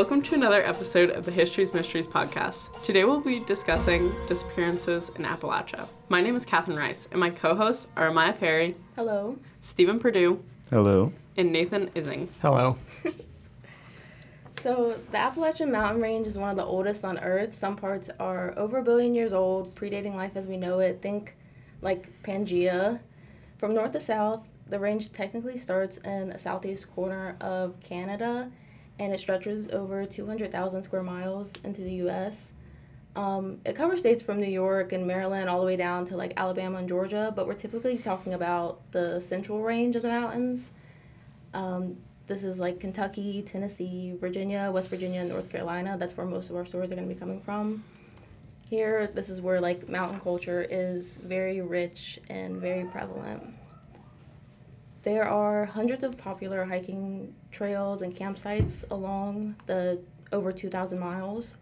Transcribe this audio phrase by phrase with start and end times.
[0.00, 2.70] Welcome to another episode of the Histories Mysteries podcast.
[2.82, 5.86] Today we'll be discussing disappearances in Appalachia.
[6.08, 9.36] My name is Kathryn Rice, and my co hosts are Amaiah Perry, Hello.
[9.60, 11.12] Steven Purdue, Hello.
[11.36, 12.30] and Nathan Ising.
[12.40, 12.78] Hello.
[14.62, 17.52] So, the Appalachian Mountain Range is one of the oldest on Earth.
[17.52, 21.02] Some parts are over a billion years old, predating life as we know it.
[21.02, 21.36] Think
[21.82, 23.00] like Pangea.
[23.58, 28.50] From north to south, the range technically starts in the southeast corner of Canada
[28.98, 32.52] and it stretches over 200,000 square miles into the US.
[33.16, 36.32] Um, it covers states from New York and Maryland all the way down to like
[36.36, 40.70] Alabama and Georgia, but we're typically talking about the central range of the mountains.
[41.52, 45.96] Um, this is like Kentucky, Tennessee, Virginia, West Virginia, North Carolina.
[45.98, 47.82] That's where most of our stories are going to be coming from.
[48.68, 53.42] Here, this is where like mountain culture is very rich and very prevalent.
[55.02, 60.00] There are hundreds of popular hiking trails and campsites along the
[60.32, 61.56] over 2,000 miles.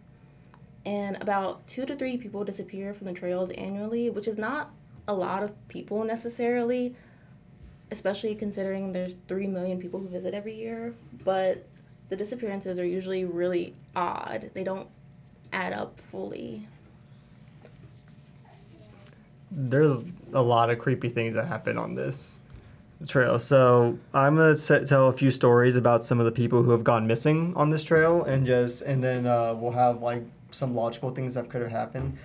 [0.85, 4.71] And about two to three people disappear from the trails annually, which is not
[5.07, 6.95] a lot of people necessarily,
[7.91, 10.93] especially considering there's 3 million people who visit every year.
[11.23, 11.65] But
[12.09, 14.87] the disappearances are usually really odd, they don't
[15.51, 16.67] add up fully.
[19.51, 20.03] There's
[20.33, 22.41] a lot of creepy things that happen on this
[23.07, 23.39] trail.
[23.39, 26.83] So I'm gonna t- tell a few stories about some of the people who have
[26.83, 31.11] gone missing on this trail, and just and then uh, we'll have like some logical
[31.11, 32.17] things that could have happened.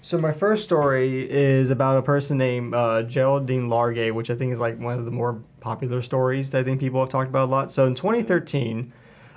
[0.00, 4.52] So my first story is about a person named uh, Geraldine Largay, which I think
[4.52, 7.48] is like one of the more popular stories that I think people have talked about
[7.48, 7.72] a lot.
[7.72, 8.92] So in 2013,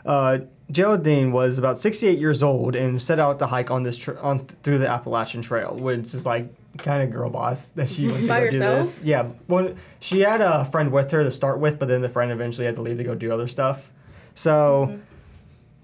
[0.06, 4.12] uh, Geraldine was about 68 years old and set out to hike on this tr
[4.20, 8.08] on th- through the Appalachian Trail, which is like kind of girl boss that she
[8.08, 9.00] went to By go do this.
[9.04, 12.32] Yeah, well, she had a friend with her to start with, but then the friend
[12.32, 13.92] eventually had to leave to go do other stuff.
[14.36, 15.00] So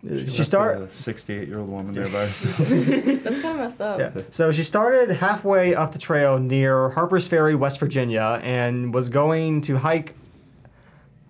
[0.03, 0.83] she started.
[0.83, 2.57] A 68 year old woman there by herself.
[2.57, 3.99] That's kind of messed up.
[3.99, 4.21] Yeah.
[4.29, 9.61] So she started halfway up the trail near Harper's Ferry, West Virginia, and was going
[9.61, 10.15] to hike.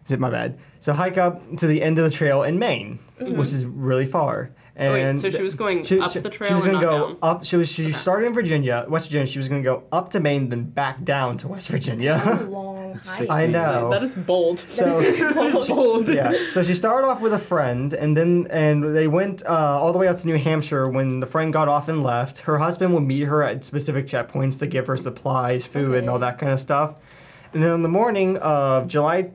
[0.10, 0.58] My bad.
[0.80, 3.42] So hike up to the end of the trail in Maine, which mm-hmm.
[3.42, 4.52] is really far.
[4.80, 7.08] Oh, wait, And so she was going up the trail She was gonna not go
[7.08, 7.18] down?
[7.24, 7.46] up.
[7.46, 7.68] She was.
[7.68, 9.26] She started in Virginia, West Virginia.
[9.26, 12.22] She was gonna go up to Maine, then back down to West Virginia.
[12.50, 13.28] Long hike.
[13.30, 13.90] I know.
[13.90, 14.64] That is bold.
[14.70, 16.08] So that is bold.
[16.10, 16.32] yeah.
[16.52, 19.98] So she started off with a friend, and then and they went uh, all the
[19.98, 20.88] way out to New Hampshire.
[20.90, 24.60] When the friend got off and left, her husband would meet her at specific checkpoints
[24.60, 26.96] to give her supplies, food, and all that kind of stuff.
[27.54, 29.32] And then on the morning of July.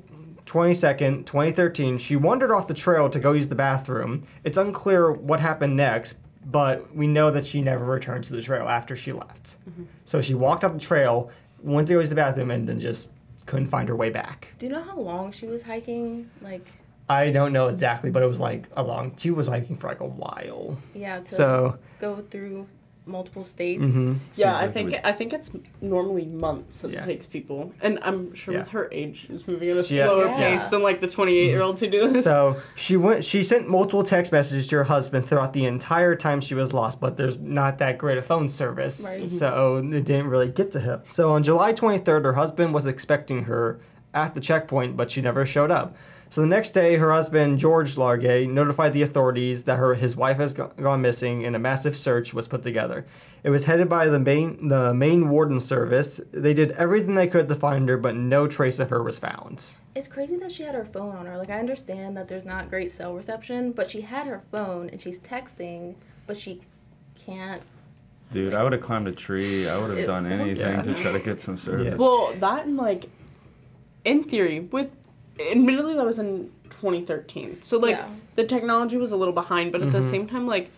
[0.53, 4.27] 22nd, 2013, she wandered off the trail to go use the bathroom.
[4.45, 8.69] It's unclear what happened next, but we know that she never returned to the trail
[8.69, 9.57] after she left.
[9.67, 9.85] Mm-hmm.
[10.05, 11.31] So she walked up the trail,
[11.63, 13.09] went to go use the bathroom, and then just
[13.47, 14.49] couldn't find her way back.
[14.59, 16.29] Do you know how long she was hiking?
[16.43, 16.71] Like,
[17.09, 19.17] I don't know exactly, but it was like a long.
[19.17, 20.77] She was hiking for like a while.
[20.93, 22.67] yeah, to So go through
[23.05, 23.83] multiple states.
[23.83, 24.19] mhm.
[24.37, 27.01] Yeah, Seems I think we- I think it's normally months that Yeah.
[27.03, 30.07] it takes people, and I'm sure with her age, she's moving at a Yeah.
[30.07, 30.37] slower Yeah.
[30.37, 32.25] pace than like the 28 year olds to do this.
[32.25, 33.25] So she went.
[33.25, 37.01] She sent multiple text messages to her husband throughout the entire time she was lost,
[37.01, 39.25] but there's not that great a phone service, Right.
[39.25, 39.29] Mhm.
[39.29, 41.01] so it didn't really get to him.
[41.09, 43.81] So on July 23rd, her husband was expecting her
[44.15, 45.97] at the checkpoint, but she never showed up.
[46.33, 50.39] So the next day, her husband George Largay notified the authorities that her his wife
[50.39, 53.05] has gone missing, and a massive search was put together.
[53.45, 56.23] It was headed by the Maine the Maine Warden Service.
[56.31, 59.75] They did everything they could to find her, but no trace of her was found.
[59.95, 61.37] It's crazy that she had her phone on her.
[61.37, 64.99] Like, I understand that there's not great cell reception, but she had her phone and
[64.99, 65.97] she's texting,
[66.27, 66.63] but she
[67.15, 67.61] can't.
[68.31, 69.69] Dude, I would have climbed a tree.
[69.69, 71.89] I would have done so anything to try to get some service.
[71.89, 71.97] Yeah.
[71.97, 73.11] Well, that and like,
[74.07, 74.91] in theory, with
[75.41, 78.09] admittedly that was in 2013, so like Yeah.
[78.37, 79.97] the technology was a little behind, but at Mm-hmm.
[79.97, 80.71] the same time, like,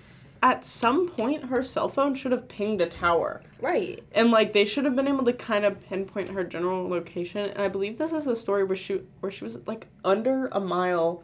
[0.42, 4.02] at some point her cell phone should have pinged a tower, Right.
[4.12, 7.48] and like they should have been able to kind of pinpoint her general location.
[7.50, 10.60] And I believe this is the story where she where she was like under a
[10.60, 11.22] mile,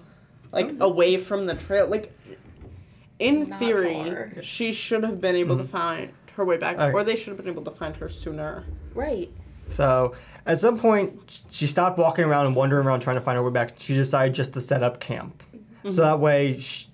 [0.53, 2.13] like Oh, away from the trail, like.
[3.19, 4.33] In Not theory, far.
[4.43, 6.91] she should have been able to find her way back, Okay.
[6.91, 8.65] or they should have been able to find her sooner.
[8.95, 9.31] Right.
[9.69, 10.15] So
[10.47, 13.51] at some point, she stopped walking around and wandering around trying to find her way
[13.51, 13.75] back.
[13.79, 15.43] She decided just to set up camp,
[15.87, 16.87] so that way she,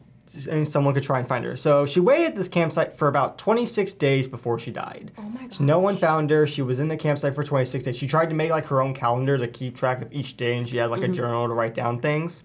[0.64, 1.56] someone could try and find her.
[1.56, 5.12] So she waited at this campsite for about 26 days before she died.
[5.18, 5.60] Oh my god.
[5.60, 6.46] No one found her.
[6.46, 7.96] She was in the campsite for 26 days.
[7.96, 10.68] She tried to make like her own calendar to keep track of each day, and
[10.68, 12.42] she had like a journal to write down things.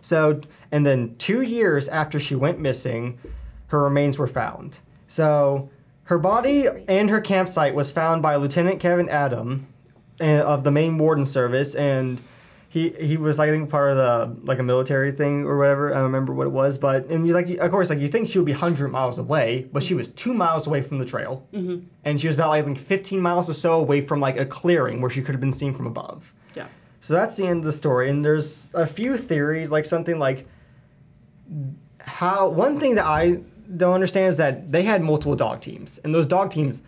[0.00, 0.40] So,
[0.70, 3.18] and then two years after she went missing,
[3.68, 4.80] her remains were found.
[5.08, 5.70] So,
[6.04, 9.66] her body and her campsite was found by Lieutenant Kevin Adam
[10.20, 12.20] of the Maine Warden Service, and
[12.74, 15.92] he he was like I think part of the like a military thing or whatever.
[15.92, 18.28] I don't remember what it was, but and you like of course like you think
[18.28, 21.46] she would be hundred miles away, but she was two miles away from the trail,
[21.52, 21.86] mm-hmm.
[22.04, 24.44] and she was about like I think fifteen miles or so away from like a
[24.44, 26.34] clearing where she could have been seen from above.
[26.56, 26.66] Yeah.
[27.00, 30.48] So that's the end of the story, and there's a few theories, like something like
[32.00, 33.38] how one thing that I
[33.76, 36.82] don't understand is that they had multiple dog teams, and those dog teams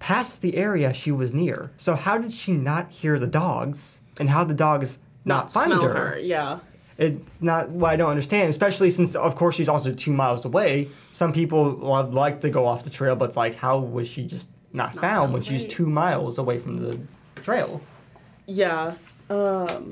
[0.00, 1.70] passed the area she was near.
[1.76, 5.82] So how did she not hear the dogs, and how the dogs not, find smell
[5.82, 6.18] her?
[6.18, 6.58] Yeah.
[6.98, 10.88] It's not what I don't understand, especially since of course she's also two miles away.
[11.12, 14.26] Some people would like to go off the trail, but it's like how was she
[14.26, 17.00] just not, found when she's two miles away from the
[17.42, 17.80] trail?
[18.46, 18.94] Yeah.
[19.30, 19.88] Um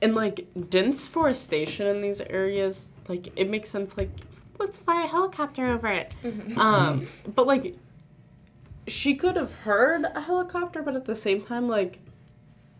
[0.00, 4.10] and like dense forestation in these areas, like it makes sense like
[4.58, 6.14] let's fly a helicopter over it.
[6.56, 7.76] Um but like
[8.86, 11.98] she could have heard a helicopter, but at the same time like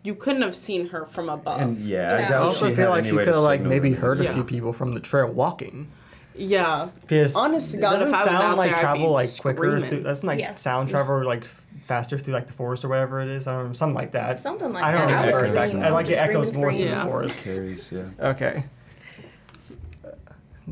[0.05, 1.61] you couldn't have seen her from above.
[1.61, 2.29] And yeah, Yeah.
[2.31, 4.01] I I also she feel like she could have like maybe them.
[4.01, 4.35] heard a Yeah.
[4.35, 5.89] few people from the trail walking.
[6.35, 6.89] yeah.
[7.03, 9.57] Because Honest to God, doesn't if I was sound out like there, travel like quicker
[9.79, 9.89] screaming.
[9.91, 10.61] through doesn't like Yes.
[10.61, 11.45] sound travel like
[11.87, 13.47] faster through like the forest or whatever it is.
[13.47, 14.39] I don't know, something like that.
[14.41, 14.95] Something like that.
[14.95, 15.19] I don't that.
[15.19, 15.65] I would remember scream.
[15.65, 15.83] exactly.
[15.83, 16.99] I like it echoes more through Yeah.
[16.99, 17.45] the forest.
[17.45, 18.03] Carries, yeah.
[18.31, 18.65] Okay.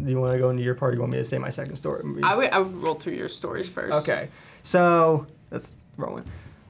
[0.03, 0.93] Do you want to go into your part?
[0.93, 2.03] Or you want me to say my second story?
[2.23, 3.93] I would I would roll through your stories first.
[4.09, 4.29] Okay,
[4.63, 6.25] so let's roll in.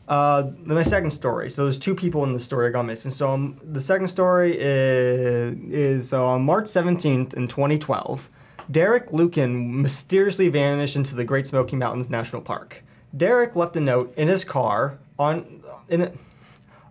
[0.09, 1.49] Uh, my second story.
[1.49, 3.13] So there's two people in the story that got missing.
[3.13, 8.29] So um, the second story is is uh, on March 17th in 2012.
[8.71, 12.83] Derek Lueking mysteriously vanished into the Great Smoky Mountains National Park.
[13.17, 16.17] Derek left a note in his car on in it,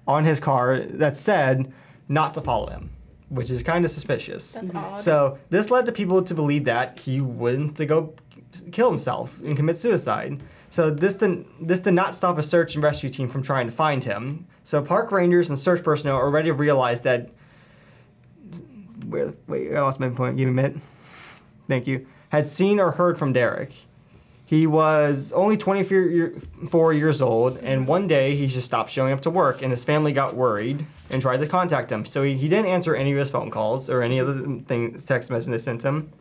[0.08, 1.72] on his car that said
[2.08, 2.90] not to follow him,
[3.30, 4.54] which is kind of suspicious.
[4.54, 5.02] That's odd.
[5.02, 8.14] So this led to people to believe that he went to go
[8.72, 10.42] kill himself and commit suicide.
[10.70, 13.72] So this did, this did not stop a search and rescue team from trying to
[13.72, 14.48] find him.
[14.64, 17.30] So park rangers and search personnel already realized that.
[19.08, 20.38] Where wait, I lost my point.
[20.38, 20.78] Give me a minute.
[21.68, 22.06] Thank you.
[22.30, 23.72] Had seen or heard from Derek.
[24.46, 29.30] He was only 24 years old, and one day he just stopped showing up to
[29.30, 32.04] work, and his family got worried and tried to contact him.
[32.04, 35.30] So he, he didn't answer any of his phone calls or any other things, text
[35.30, 36.12] messages they sent him.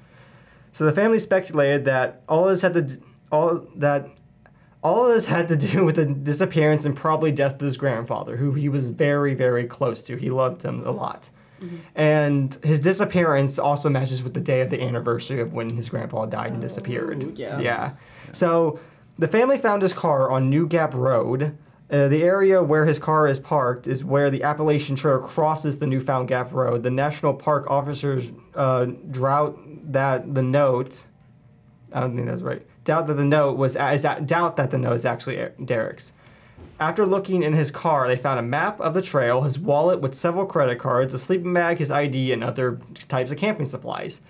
[0.72, 3.00] So the family speculated that all this had to
[3.32, 4.10] all that
[4.82, 8.36] all of this had to do with the disappearance and probably death of his grandfather,
[8.36, 10.16] who he was very very close to.
[10.16, 11.30] He loved him a lot.
[11.94, 16.26] And his disappearance also matches with the day of the anniversary of when his grandpa
[16.26, 17.24] died and disappeared.
[17.24, 17.60] Oh, yeah.
[17.60, 17.92] Yeah.
[18.32, 18.78] So
[19.18, 21.56] the family found his car on New Gap Road.
[21.90, 25.86] Uh, the area where his car is parked is where the Appalachian Trail crosses the
[25.86, 26.82] Newfound Gap Road.
[26.82, 29.58] The National Park officers uh, drought
[29.92, 31.06] that the note.
[31.92, 32.64] I don't think that's right.
[32.88, 36.14] Doubt that the note was is doubt that the note is actually Derek's.
[36.80, 40.14] After looking in his car, they found a map of the trail, his wallet with
[40.14, 44.22] several credit cards, a sleeping bag, his ID, and other types of camping supplies.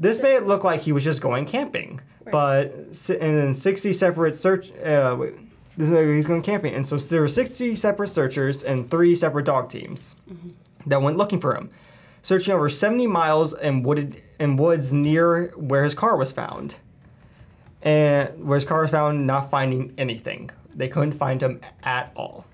[0.00, 2.32] This made it look like he was just going camping, Right.
[2.32, 2.72] but
[3.10, 4.72] and then 60 separate search.
[4.78, 5.34] Uh, wait,
[5.76, 9.44] this is he's going camping, and so there were 60 separate searchers and three separate
[9.44, 10.16] dog teams
[10.86, 11.68] that went looking for him,
[12.22, 16.76] searching over 70 miles in wooded in woods near where his car was found
[17.82, 20.50] and where his car was found, not finding anything.
[20.74, 22.44] They couldn't find him at all.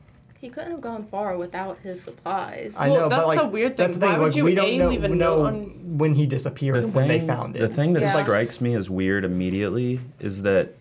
[0.40, 2.74] He couldn't have gone far without his supplies.
[2.76, 4.00] I Well, know, that's but like the weird that's thing.
[4.00, 4.16] the thing.
[4.18, 7.20] Why would you, we don't know, leave a know on- when he disappeared when they
[7.20, 7.60] found it.
[7.60, 8.22] The thing that Yeah.
[8.22, 10.74] strikes me as weird immediately is that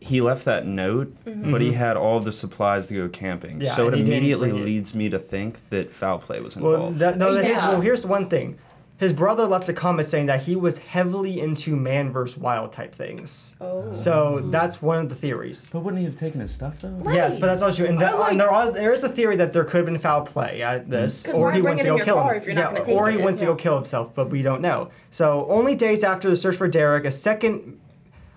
[0.00, 3.54] he left that note, but he had all the supplies to go camping.
[3.56, 3.62] Mm-hmm.
[3.62, 6.56] Yeah, so it and he didn't immediately leads me to think that foul play was
[6.56, 6.98] well, involved.
[7.00, 7.68] that, no, that is- Yeah.
[7.70, 8.58] well, here's one thing.
[8.98, 12.92] His brother left a comment saying that he was heavily into man versus wild type
[12.92, 13.54] things.
[13.60, 13.92] Oh.
[13.92, 15.70] So that's one of the theories.
[15.72, 16.88] but wouldn't he have taken his stuff though?
[16.88, 17.14] Right.
[17.14, 17.86] Yes, but that's also true.
[17.86, 19.86] And, there, I'm like- and there, are, there is a theory that there could have
[19.86, 22.36] been foul play at this, 'Cause or he went to go kill himself.
[22.42, 23.24] if you're not Yeah, or he it?
[23.24, 24.90] went to go kill himself, but we don't know.
[25.10, 27.78] So only days after the search for Derek, a second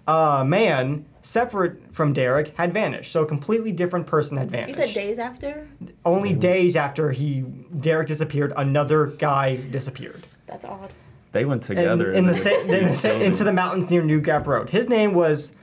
[0.07, 3.11] uh, man separate from Derek had vanished.
[3.11, 4.77] So a completely different person had vanished.
[4.79, 5.67] You said days after?
[6.05, 7.41] Only days after he
[7.79, 10.27] Derek disappeared, another guy disappeared.
[10.51, 10.91] That's odd.
[11.31, 12.12] They went In, together.
[12.13, 14.70] in the, sa- in the sa- into the mountains near New Gap Road.
[14.70, 15.55] His name was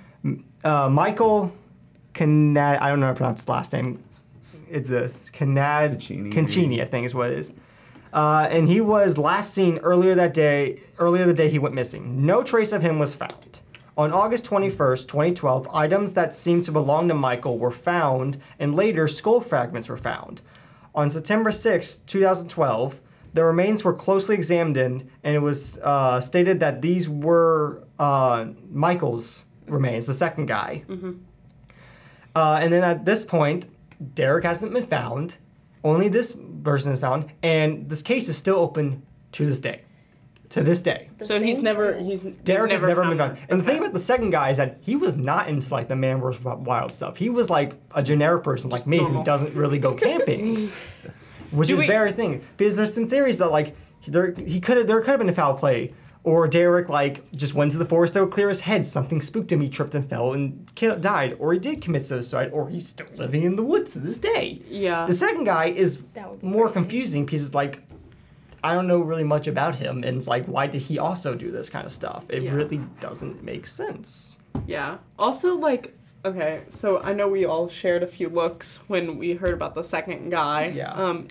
[0.65, 1.53] uh, Michael
[2.15, 2.79] Canad.
[2.81, 4.03] I don't know how to pronounce his last name.
[4.71, 6.33] It's this Canad Caccini.
[6.33, 7.53] Cancini, I think is what it is.
[8.13, 10.81] Uh, and he was last seen earlier that day.
[10.99, 12.25] Earlier the day he went missing.
[12.25, 13.61] No trace of him was found.
[13.99, 19.09] On August 21st, 2012, items that seemed to belong to Michael were found, and later
[19.09, 20.41] skull fragments were found.
[20.95, 23.01] On September 6, 2012,
[23.35, 29.47] the remains were closely examined, and it was uh, stated that these were uh, Michael's
[29.67, 30.85] remains, the second guy.
[32.35, 33.67] Uh, and then at this point,
[34.15, 35.39] Derek hasn't been found.
[35.85, 39.83] Only this person is found, and this case is still open to this day.
[40.51, 41.11] To this day.
[41.19, 42.05] The So he's never trail.
[42.05, 43.47] he's Derek has never been found gone.
[43.51, 45.97] And the thing about the second guy is that he was not into like the
[45.97, 46.43] man vs.
[46.43, 47.19] wild stuff.
[47.19, 49.19] He was like a generic person like me normal.
[49.19, 50.71] who doesn't really go camping,
[51.51, 52.43] which Do is we- very thing.
[52.57, 53.75] Because there's some theories that like
[54.07, 55.93] there he could have there could have been a foul play,
[56.25, 58.87] or Derek like just went to the forest to clear his head.
[58.87, 59.61] Something spooked him.
[59.61, 63.07] He tripped and fell and killed, died, or he did commit suicide, or he's still
[63.17, 64.61] living in the woods to this day.
[64.69, 65.07] Yeah.
[65.07, 66.75] The second guy is That would be more crazy.
[66.75, 67.83] confusing because it's like
[68.63, 71.51] I don't know really much about him, and it's like why did he also do
[71.51, 72.25] this kind of stuff?
[72.29, 72.53] It Yeah.
[72.55, 74.37] really doesn't make sense.
[74.67, 74.99] Yeah.
[75.19, 75.95] Also, like,
[76.25, 79.83] okay, so I know we all shared a few looks when we heard about the
[79.83, 80.67] second guy.
[80.69, 80.93] Yeah.
[80.93, 81.29] Um,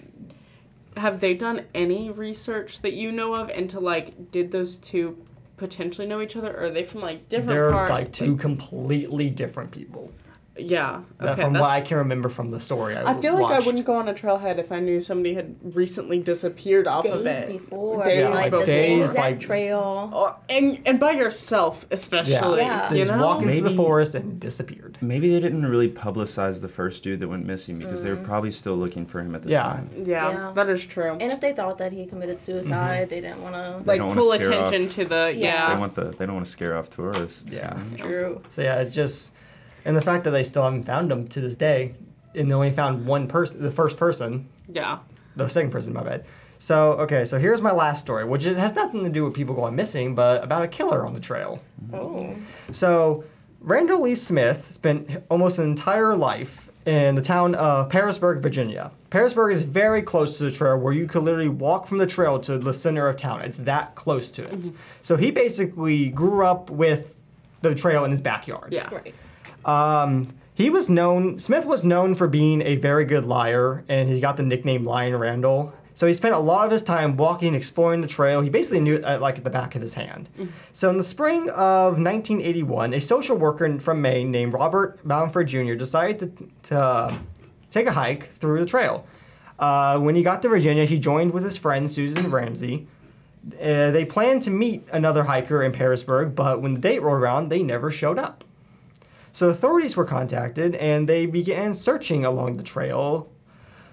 [0.95, 5.23] have they done any research that you know of into like, did those two
[5.57, 7.91] potentially know each other, or are they from like different They're parts?
[7.91, 10.11] like two completely different people.
[10.59, 11.01] Yeah.
[11.19, 11.41] That Okay.
[11.43, 13.63] from what I that's- can remember from the story I, I feel like watched.
[13.63, 17.25] I wouldn't go on a trailhead if I knew somebody had recently disappeared off of
[17.25, 17.47] it.
[17.47, 18.59] before, Days Yeah, like before.
[18.59, 20.09] the same days, exact like- trail.
[20.13, 22.59] Oh, and and by yourself especially.
[22.59, 22.89] Yeah.
[22.89, 23.25] They You just know?
[23.25, 24.97] walk into the forest and disappeared.
[25.01, 28.25] Maybe they didn't really publicize the first dude that went missing because they were mm-hmm.
[28.25, 29.63] probably still looking for him at the Yeah.
[29.63, 29.89] time.
[29.95, 30.51] Yeah, Yeah.
[30.53, 31.17] that is true.
[31.19, 32.45] And if they thought that he committed mm-hmm.
[32.45, 33.81] suicide, they didn't want to.
[33.85, 35.73] like wanna pull scare off- attention to the yeah.
[35.73, 37.53] They want the they don't want to scare off tourists.
[37.53, 37.77] Yeah.
[37.97, 38.41] True.
[38.49, 39.33] So yeah, it's just,
[39.87, 41.95] and the fact that they still haven't found him to this day,
[42.35, 44.99] and they only found one person, the first person, Yeah.
[45.35, 46.25] the second person, my bad.
[46.59, 49.55] So okay, so here's my last story, which it has nothing to do with people
[49.55, 51.61] going missing, but about a killer on the trail.
[51.93, 52.35] Oh.
[52.71, 53.23] So,
[53.61, 58.91] Randall Lee Smith spent almost an entire life in the town of Pearisburg, Virginia.
[59.09, 62.39] Pearisburg is very close to the trail where you could literally walk from the trail
[62.39, 63.41] to the center of town.
[63.41, 64.61] It's that close to it.
[64.61, 64.75] Mm-hmm.
[65.01, 67.13] So, he basically grew up with
[67.61, 68.73] the trail in his backyard.
[68.73, 68.89] Yeah.
[68.93, 69.13] Right.
[69.67, 74.19] Um, he was known, Smith was known for being a very good liar, and he
[74.19, 75.73] got the nickname Lion Randall.
[75.93, 78.41] So he spent a lot of his time walking, exploring the trail.
[78.41, 80.29] He basically knew it uh, like at the back of his hand.
[80.71, 85.73] So in the spring of 1981, a social worker from Maine named Robert Bamford Jr.
[85.73, 87.17] decided to, to uh,
[87.71, 89.07] take a hike through the trail.
[89.57, 92.87] Uh, when he got to Virginia, he joined with his friend Susan Ramsey.
[93.59, 97.49] Uh, they planned to meet another hiker in Pearisburg, but when the date rolled around,
[97.49, 98.43] they never showed up.
[99.37, 103.29] So authorities were contacted and they began searching along the trail.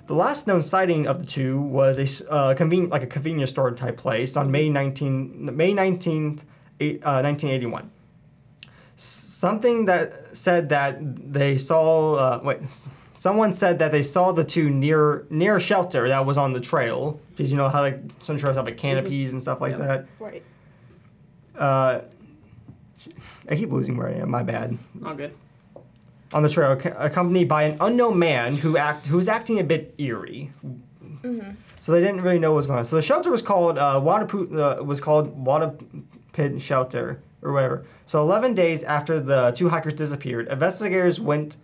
[0.07, 3.71] The last known sighting of the two was a uh, conven- like a convenience store
[3.73, 6.45] type place on May 19 May 19th,
[6.81, 7.91] eight, uh, 1981.
[8.97, 10.97] Something that said that
[11.35, 12.61] they saw uh, wait
[13.15, 16.61] someone said that they saw the two near near a shelter that was on the
[16.61, 20.07] trail because you know how like some trails have like canopies and stuff like that.
[20.19, 20.43] Right.
[21.55, 22.01] Uh,
[23.49, 24.31] I keep losing where I am.
[24.31, 25.35] My bad All good.
[26.33, 29.95] on the trail, accompanied by an unknown man who act who was acting a bit
[29.99, 30.53] eerie.
[31.23, 31.55] Mhm.
[31.81, 32.85] So they didn't really know what was going on.
[32.85, 34.27] So the shelter was called uh, Water
[34.59, 35.73] uh, was called Water
[36.33, 37.85] Pit Shelter or whatever.
[38.07, 41.57] So 11 days after the two hikers disappeared, investigators went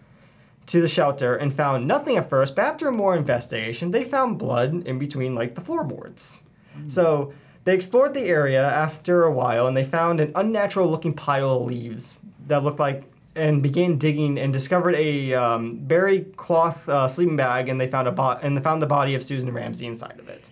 [0.66, 2.54] to the shelter and found nothing at first.
[2.54, 6.44] But after more investigation, they found blood in between like the floorboards.
[6.86, 7.32] So
[7.64, 11.66] they explored the area after a while and they found an unnatural looking pile of
[11.66, 13.04] leaves that looked like
[13.36, 18.08] and began digging and discovered a um, buried cloth uh, sleeping bag and they found
[18.08, 20.50] a bo- and they found the body of Susan Ramsey inside of it.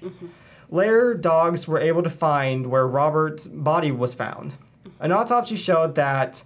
[0.70, 4.54] Later, dogs were able to find where Robert's body was found.
[5.00, 6.44] An autopsy showed that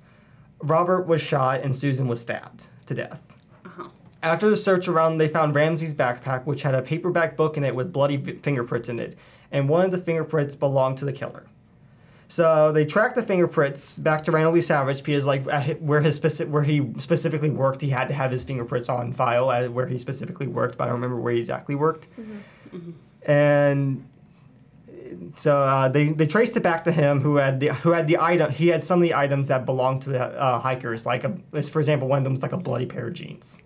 [0.61, 3.37] Robert was shot and Susan was stabbed to death.
[4.23, 7.75] After the search around, they found Ramsey's backpack, which had a paperback book in it
[7.75, 9.19] with bloody v- fingerprints in it,
[9.53, 11.45] and one of the fingerprints belonged to the killer.
[12.29, 15.45] So they tracked the fingerprints back to Randall Lee Savage because, like,
[15.81, 19.51] where his speci- where he specifically worked, he had to have his fingerprints on file
[19.53, 22.09] at where he specifically worked, but I don't remember where he exactly worked.
[23.27, 24.07] And
[25.37, 28.17] so uh, they they traced it back to him, who had the who had the
[28.19, 28.51] item.
[28.51, 31.37] He had some of the items that belonged to the uh, hikers, like a,
[31.71, 33.61] for example, one of them was like a bloody pair of jeans,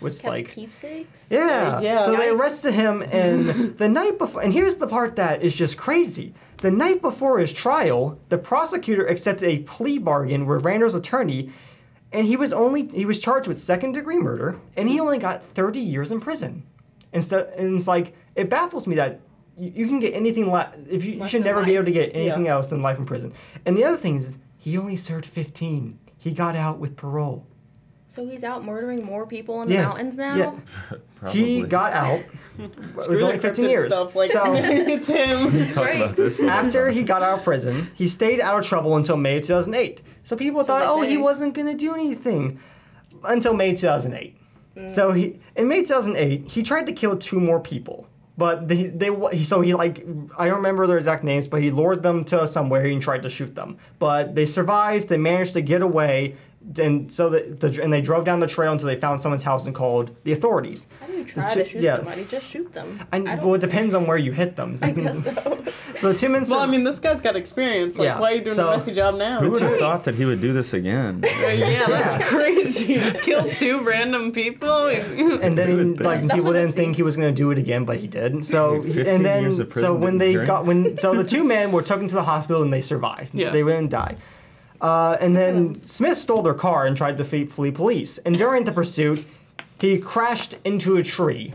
[0.00, 1.26] which is Kept like keepsakes.
[1.30, 1.80] yeah.
[1.80, 1.98] Yeah.
[2.00, 5.76] So they arrested him, and the night before, and here's the part that is just
[5.78, 6.34] crazy.
[6.58, 11.50] The night before his trial, the prosecutor accepted a plea bargain with Randall's attorney,
[12.12, 15.42] and he was only he was charged with second degree murder, and he only got
[15.42, 16.64] 30 years in prison.
[17.12, 19.20] Instead, and it's like it baffles me that
[19.58, 21.92] you, you can get anything la- if you, you should than never be able to
[21.92, 22.52] get anything Yeah.
[22.52, 23.32] else than life in prison.
[23.66, 25.98] And the other thing is, he only served 15.
[26.18, 27.46] He got out with parole.
[28.10, 29.88] So he's out murdering more people in the Yes.
[29.88, 30.36] mountains now.
[30.36, 30.96] Yeah.
[31.30, 32.20] He got out
[32.58, 33.92] with Screw only the 15 cryptid years.
[33.92, 34.16] Stuff.
[34.16, 35.66] Like, so it's him.
[35.74, 35.96] Talk Right.
[36.00, 36.40] about this.
[36.40, 36.94] all the after time.
[36.94, 40.00] he got out of prison, he stayed out of trouble until May 2008.
[40.24, 42.58] So people So thought, they oh, he say- wasn't going to do anything
[43.22, 44.34] until May 2008.
[44.76, 44.90] Mm.
[44.90, 48.06] So he in May 2008, he tried to kill two more people.
[48.38, 50.02] But they, they he, so he like
[50.38, 53.28] I don't remember their exact names, but he lured them to somewhere and tried to
[53.28, 53.76] shoot them.
[53.98, 55.10] But they survived.
[55.10, 56.36] They managed to get away,
[56.78, 59.66] and so the, the and they drove down the trail until they found someone's house
[59.66, 60.86] and called the authorities.
[61.00, 61.96] How do you try two- to shoot yeah.
[61.96, 62.24] somebody?
[62.26, 63.00] Just shoot them.
[63.12, 64.78] And I well, it depends on where you hit them.
[64.82, 65.64] I guess so.
[65.96, 66.44] so the two men.
[66.48, 67.98] Well, I mean, this guy's got experience.
[67.98, 69.40] Like, Yeah, why are you doing so- a messy job now?
[69.40, 71.24] Who would have thought that he would do this again?
[71.40, 73.00] yeah, that's crazy.
[73.22, 74.86] Kill two random people.
[74.86, 76.00] and then Who he, would think?
[76.00, 78.44] like That's people didn't think he was going to do it again, but he did.
[78.44, 80.46] So and then years of so when they drink?
[80.46, 83.34] got when so the two men were taken to the hospital and they survived.
[83.34, 83.50] Yeah.
[83.50, 84.16] They didn't die.
[84.80, 88.18] Uh, and then Smith stole their car and tried to flee, flee police.
[88.18, 89.26] And during the pursuit,
[89.80, 91.54] he crashed into a tree,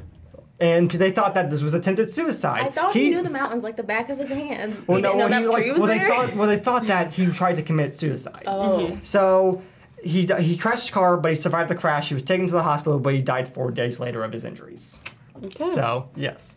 [0.59, 2.61] and they thought that this was attempted suicide.
[2.61, 4.75] I thought he, knew the mountains like the back of his hand.
[4.87, 6.47] Well, he no, didn't know well, that he, like, tree was well, they thought well
[6.47, 8.43] they thought that he tried to commit suicide.
[8.47, 9.61] oh, So
[10.03, 12.07] he he crashed his car, but he survived the crash.
[12.09, 14.99] He was taken to the hospital, but he died four days later of his injuries.
[15.43, 15.67] Okay.
[15.67, 16.55] So yes,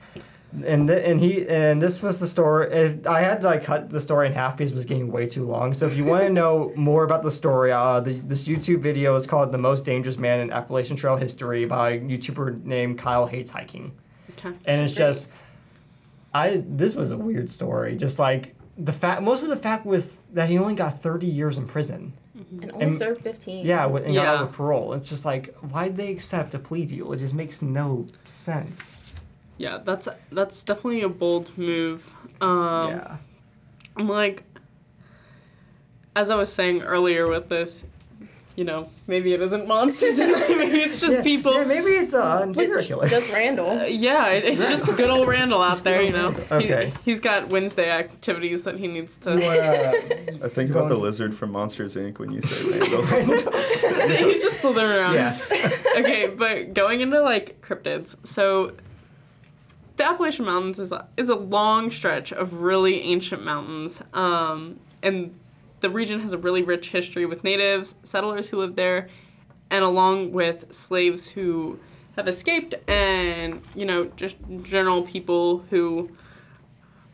[0.64, 2.73] and th- and he and this was the story.
[2.73, 5.26] If I had to like, cut the story in half because it was getting way
[5.26, 5.75] too long.
[5.75, 9.14] So if you want to know more about the story, uh, the, this YouTube video
[9.17, 13.27] is called "The Most Dangerous Man in Appalachian Trail History" by a YouTuber named Kyle
[13.27, 13.92] Hates Hiking,
[14.33, 14.53] Okay.
[14.66, 15.31] and it's just,
[16.33, 17.96] I this was a weird story.
[17.96, 21.59] Just like the fact, most of the fact with that he only got thirty years
[21.59, 22.14] in prison.
[22.35, 23.66] and only and- served 15.
[23.66, 24.33] Yeah, with- and got Yeah.
[24.35, 24.92] out of parole.
[24.94, 27.12] It's just like, why'd they accept a plea deal?
[27.12, 29.08] It just makes no sense.
[29.59, 32.11] Yeah, that's that's definitely a bold move.
[32.40, 33.16] Um, yeah.
[33.97, 34.44] I'm like,
[36.16, 37.85] as I was saying earlier with this,
[38.55, 41.55] you know, maybe it isn't monsters and maybe it's just yeah, people.
[41.55, 43.09] Yeah, maybe it's a serial killer.
[43.09, 43.81] Just Randall.
[43.81, 46.31] Uh, yeah, it, it's just good old Randall out there, you know.
[46.33, 46.92] He- Okay.
[47.05, 49.33] he's got Wednesday activities that he needs to.
[50.44, 52.18] I think about the Going- lizard from Monsters Inc.
[52.18, 54.29] when you say Randall.
[54.29, 55.14] he's just slithering around.
[55.14, 55.38] yeah.
[55.99, 58.73] okay, but going into like cryptids, so
[59.99, 65.39] the Appalachian Mountains is a, is a long stretch of really ancient mountains, um, and
[65.81, 69.09] the region has a really rich history with natives, settlers who live there,
[69.71, 71.79] and along with slaves who
[72.17, 76.11] have escaped, and you know just general people who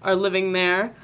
[0.03, 0.95] are living there.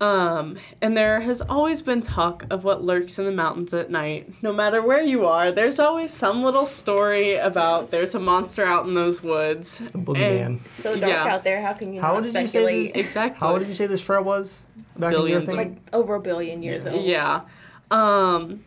[0.00, 4.32] Um, and there has always been talk of what lurks in the mountains at night.
[4.42, 8.86] No matter where you are, there's always some little story about there's a monster out
[8.86, 9.78] in those woods.
[9.90, 10.46] The boogeyman.
[10.46, 11.34] And- So dark Yeah.
[11.34, 11.60] out there.
[11.60, 12.94] How can you How not did you say speculate?
[12.94, 13.04] this?
[13.06, 13.46] Exactly.
[13.46, 14.66] How did you say this trail was?
[14.96, 15.74] Back Billions in of- your thing?
[15.74, 17.02] like over a billion years old.
[17.04, 17.42] Yeah.
[17.90, 18.64] Um,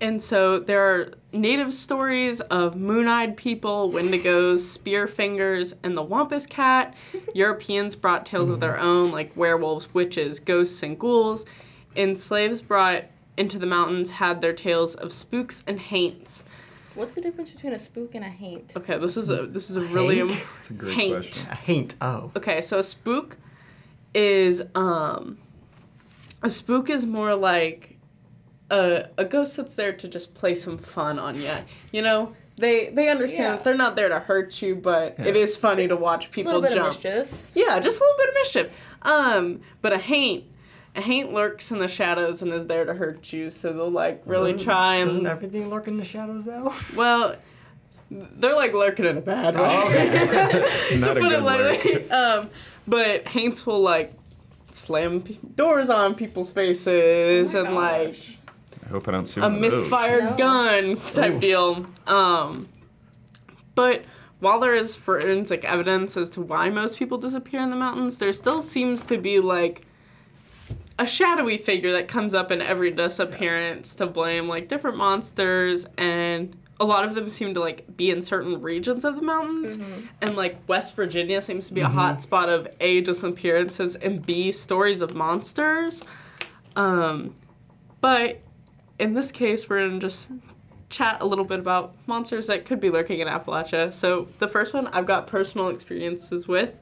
[0.00, 6.46] and so there are native stories of moon-eyed people, wendigos, spear fingers, and the wampus
[6.46, 6.94] cat.
[7.34, 11.44] Europeans brought tales of their own, like werewolves, witches, ghosts, and ghouls.
[11.96, 13.04] And slaves brought
[13.36, 16.60] into the mountains had their tales of spooks and haints.
[16.94, 18.72] What's the difference between a spook and a haint?
[18.76, 20.30] Okay, this is a this is a really Hank?
[20.30, 21.14] im- That's a great haint.
[21.14, 21.50] question.
[21.50, 21.94] A haint.
[22.00, 22.30] Oh.
[22.36, 23.36] Okay, so a spook
[24.14, 25.38] is um
[26.42, 27.93] a spook is more like
[28.70, 31.50] a a ghost that's there to just play some fun on you.
[31.92, 33.50] You know, they they understand Yeah.
[33.56, 35.42] that they're not there to hurt you, but it Yeah.
[35.42, 36.88] is funny to watch people little bit jump.
[36.88, 37.46] of mischief.
[37.54, 38.70] Yeah, just a little bit of mischief.
[39.02, 40.44] Um, but a haint
[40.96, 44.22] a haint lurks in the shadows and is there to hurt you, so they'll like
[44.26, 46.72] really Doesn't- try and Doesn't everything lurk in the shadows though?
[46.96, 47.36] well
[48.10, 49.68] they're like lurking in a bad way.
[49.68, 50.96] Oh, okay.
[50.98, 51.92] Not to a put good it lightly.
[52.02, 52.12] word.
[52.12, 52.50] um,
[52.86, 54.12] but Haints will like
[54.70, 58.38] slam p- doors on people's faces Oh my and like gosh.
[58.84, 59.82] I hope I don't see a one of those.
[59.82, 60.36] misfired No.
[60.36, 61.40] gun type Ooh.
[61.40, 61.86] deal.
[62.06, 62.68] Um,
[63.74, 64.04] but
[64.40, 68.32] while there is forensic evidence as to why most people disappear in the mountains, there
[68.32, 69.86] still seems to be like
[70.98, 76.56] a shadowy figure that comes up in every disappearance to blame like different monsters and
[76.78, 79.76] a lot of them seem to like be in certain regions of the mountains
[80.22, 84.52] and like west virginia seems to be a hot spot of a disappearances and b
[84.52, 86.00] stories of monsters
[86.76, 87.34] um,
[88.00, 88.40] but
[88.98, 90.28] in this case we're gonna just
[90.90, 94.74] chat a little bit about monsters that could be lurking in appalachia so the first
[94.74, 96.74] one i've got personal experiences with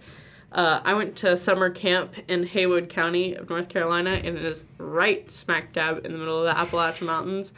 [0.53, 4.65] uh, I went to summer camp in Haywood County of North Carolina, and it is
[4.77, 7.55] right smack dab in the middle of the Appalachian Mountains.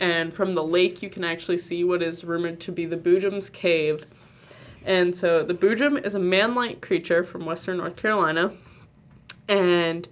[0.00, 3.50] And from the lake, you can actually see what is rumored to be the Boojum's
[3.50, 4.06] Cave.
[4.86, 8.54] And so the Boojum is a man like creature from western North Carolina,
[9.46, 10.08] and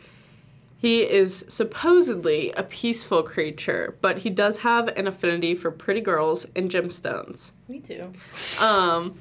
[0.80, 6.46] he is supposedly a peaceful creature, but he does have an affinity for pretty girls
[6.56, 7.50] and gemstones.
[7.68, 8.12] Me too.
[8.60, 9.18] Um,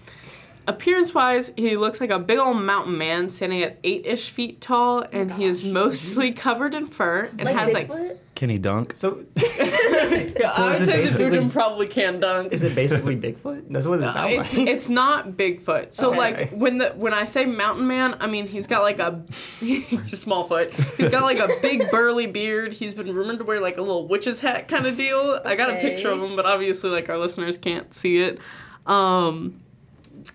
[0.68, 4.62] appearance wise, he looks like a big old mountain man standing at eight ish feet
[4.62, 7.90] tall, and he is mostly covered in fur and Like has Bigfoot?
[8.10, 8.94] like Can he dunk?
[8.94, 12.54] So, Yeah, So I would say the basically- Boojum probably can dunk.
[12.54, 13.66] is it basically Bigfoot?
[13.72, 14.68] That's what it sounds it's, like.
[14.68, 15.96] it's not Bigfoot.
[15.96, 16.18] So Okay.
[16.20, 19.24] like when the when I say mountain man, I mean he's got like a
[19.60, 20.72] he's a small foot.
[20.98, 22.74] He's got like a big burly beard.
[22.74, 25.40] He's been rumored to wear like a little witch's hat kind of deal.
[25.44, 28.38] I got a picture of him, but obviously like our listeners can't see it.
[28.86, 29.62] Um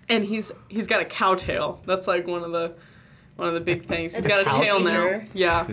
[0.09, 1.81] and he's he's got a cow tail.
[1.85, 2.73] That's like one of the
[3.37, 4.13] one of the big things.
[4.13, 5.21] He's That's a got a cow tail now.
[5.33, 5.67] Yeah.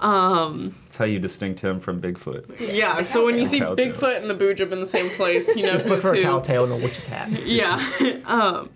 [0.00, 2.44] Um That's how you distinct him from Bigfoot.
[2.74, 3.92] yeah, so when you see Cow tail.
[3.92, 6.22] Bigfoot and the Boojum in the same place, you know Just look for a who.
[6.22, 7.30] cow tail and a witch's hat.
[7.44, 7.78] Yeah.
[8.26, 8.70] um,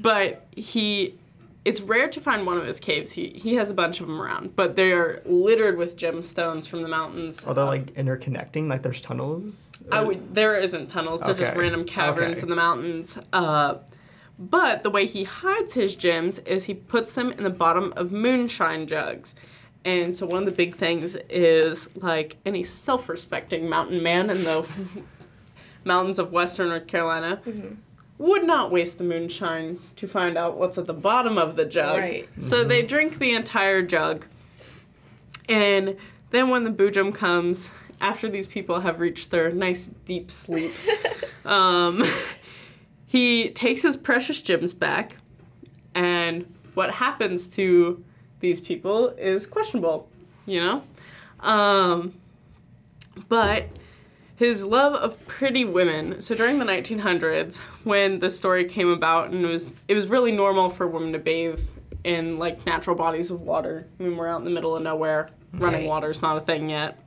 [0.00, 1.14] but he,
[1.64, 3.12] it's rare to find one of his caves.
[3.12, 6.82] He he has a bunch of them around, but they are littered with gemstones from
[6.82, 7.44] the mountains.
[7.46, 8.68] Are they like interconnecting?
[8.68, 9.70] Like there's tunnels?
[9.92, 10.34] I would.
[10.34, 11.20] There isn't tunnels.
[11.20, 11.60] They're just Okay.
[11.60, 12.42] random caverns Okay.
[12.42, 13.18] in the mountains.
[13.32, 13.76] Uh,
[14.38, 18.10] but the way he hides his gems is he puts them in the bottom of
[18.12, 19.34] moonshine jugs.
[19.84, 24.66] And so one of the big things is like any self-respecting mountain man in the
[25.84, 27.40] mountains of western North Carolina
[28.18, 31.98] would not waste the moonshine to find out what's at the bottom of the jug.
[31.98, 32.28] Right.
[32.38, 34.26] So they drink the entire jug.
[35.48, 35.96] And
[36.30, 37.70] then when the boojum comes,
[38.00, 40.72] after these people have reached their nice deep sleep,
[41.44, 42.02] um,
[43.06, 45.16] he takes his precious gems back.
[45.94, 48.02] And what happens to
[48.44, 50.06] these people is questionable,
[50.44, 50.82] you know?
[51.40, 52.12] Um,
[53.30, 53.64] but
[54.36, 56.20] his love of pretty women.
[56.20, 60.30] So during the 1900s, when the story came about, and it was it was really
[60.30, 61.58] normal for women to bathe
[62.04, 63.86] in like natural bodies of water.
[63.98, 65.28] I mean, we're out in the middle of nowhere.
[65.54, 65.88] Running Right.
[65.88, 66.98] water's not a thing yet.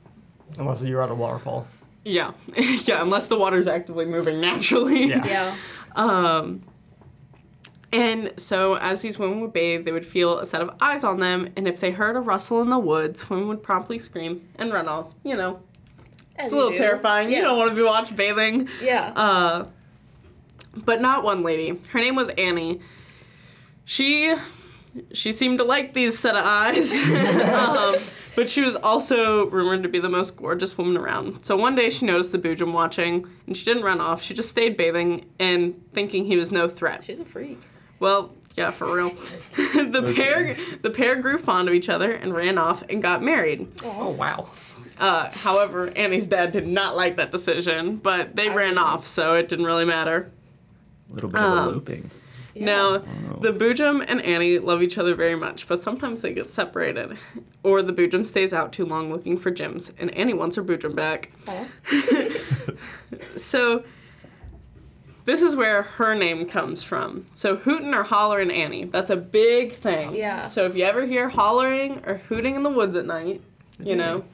[0.58, 1.68] Unless you're at a waterfall.
[2.04, 3.00] Yeah, yeah.
[3.02, 5.04] Unless the water's actively moving naturally.
[5.06, 5.24] Yeah.
[5.26, 5.56] Yeah.
[5.96, 6.62] Um,
[7.92, 11.20] and so, as these women would bathe, they would feel a set of eyes on
[11.20, 14.72] them, and if they heard a rustle in the woods, women would promptly scream and
[14.72, 15.14] run off.
[15.24, 15.60] You know,
[16.36, 16.82] As it's a you little do.
[16.82, 17.30] terrifying.
[17.30, 18.68] You don't want to be watched bathing.
[18.82, 19.12] Yeah.
[19.16, 19.66] Uh,
[20.76, 21.80] but not one lady.
[21.90, 22.80] Her name was Annie.
[23.84, 24.34] She
[25.12, 26.92] she seemed to like these set of eyes.
[26.94, 27.94] um,
[28.36, 31.44] but she was also rumored to be the most gorgeous woman around.
[31.44, 34.22] So one day she noticed the Boojum watching, and she didn't run off.
[34.22, 37.04] She just stayed bathing and thinking he was no threat.
[37.04, 37.60] She's a freak.
[38.00, 39.10] Well, yeah, for real.
[39.56, 43.68] the pair the pair grew fond of each other and ran off and got married.
[43.84, 44.48] Oh wow.
[44.98, 49.48] Uh, however, Annie's dad did not like that decision, but they ran off, so it
[49.48, 50.30] didn't really matter.
[51.10, 52.10] A little bit of Um, eloping.
[52.56, 53.38] Now, Oh.
[53.40, 57.16] the Boojum and Annie love each other very much, but sometimes they get separated.
[57.62, 60.96] Or the Boojum stays out too long looking for gems, and Annie wants her Boojum
[60.96, 61.30] back.
[61.46, 61.66] Aw.
[63.36, 63.84] So,
[65.28, 67.26] this is where her name comes from.
[67.34, 70.16] So, hootin' or hollering Annie, that's a big thing.
[70.16, 70.46] Yeah.
[70.46, 73.42] So, if you ever hear hollering or hooting in the woods at night,
[73.78, 74.24] you know,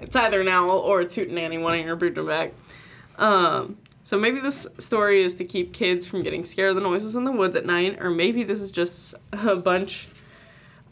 [0.00, 2.52] it's either an owl or it's hootin' Annie wanting her Boojum back.
[3.16, 7.14] Um, so maybe this story is to keep kids from getting scared of the noises
[7.14, 10.08] in the woods at night, or maybe this is just a bunch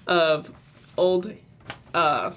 [0.07, 0.52] of
[0.96, 1.35] old
[1.94, 2.31] uh,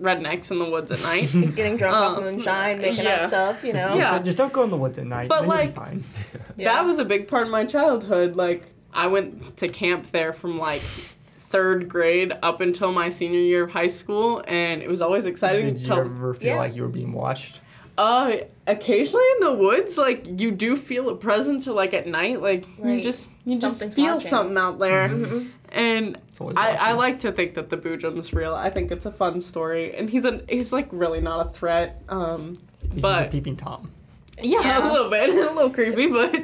[0.00, 1.30] rednecks in the woods at night.
[1.54, 3.10] Getting drunk off Um, moonshine, making yeah.
[3.22, 3.94] up stuff, you know?
[3.96, 4.18] Yeah.
[4.20, 5.28] Just don't go in the woods at night.
[5.28, 6.04] But, then you'll be like- fine.
[6.56, 6.72] Yeah.
[6.74, 8.36] That was a big part of my childhood.
[8.36, 10.82] Like, I went to camp there from like
[11.36, 15.66] third grade up until my senior year of high school, and it was always exciting
[15.66, 16.00] Did to you tell.
[16.00, 16.56] ever feel Yeah.
[16.58, 17.60] like you were being watched?
[17.96, 18.32] Uh,
[18.66, 22.66] occasionally in the woods, like you do feel a presence, or like at night, like
[22.82, 24.30] you just you just feel watching.
[24.30, 25.48] something out there, Mhm.
[25.74, 26.16] And
[26.56, 28.54] I, I like to think that the Boojum's real.
[28.54, 32.02] I think it's a fun story, and he's a he's like really not a threat.
[32.08, 32.58] Um,
[32.92, 33.90] He's but a peeping tom.
[34.40, 34.88] yeah, Yeah.
[34.88, 36.36] a little bit, a little creepy, but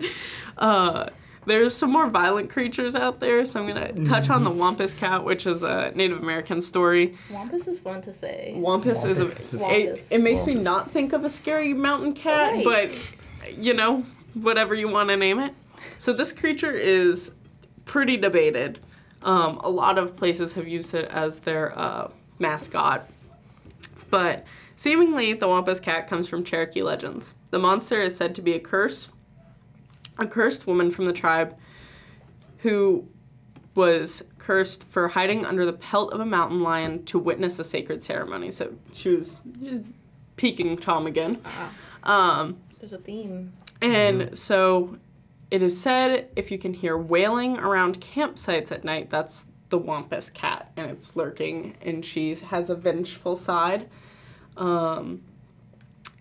[0.59, 1.09] uh,
[1.47, 3.45] there's some more violent creatures out there.
[3.45, 7.17] So I'm gonna touch on the Wampus cat, which is a Native American story.
[7.31, 8.55] Wampus is fun to say.
[8.57, 10.11] Wampus, is a it, Wampus.
[10.11, 12.65] it makes me not think of a scary mountain cat, Right.
[12.65, 15.53] but you know, whatever you want to name it.
[15.99, 17.33] So this creature is
[17.85, 18.79] pretty debated.
[19.23, 23.09] Um, a lot of places have used it as their uh, mascot,
[24.09, 24.45] but
[24.77, 27.35] seemingly the Wampus cat comes from Cherokee legends.
[27.51, 29.09] The monster is said to be a curse,
[30.19, 31.57] a cursed woman from the tribe
[32.59, 33.07] who
[33.75, 38.03] was cursed for hiding under the pelt of a mountain lion to witness a sacred
[38.03, 38.51] ceremony.
[38.51, 39.41] So she was
[40.37, 41.41] peeking Tom again.
[42.03, 43.53] Um, There's a theme.
[43.83, 44.99] and so
[45.51, 50.31] it is said if you can hear wailing around campsites at night, that's the Wampus
[50.31, 53.89] cat, and it's lurking, and she has a vengeful side.
[54.57, 55.23] Um,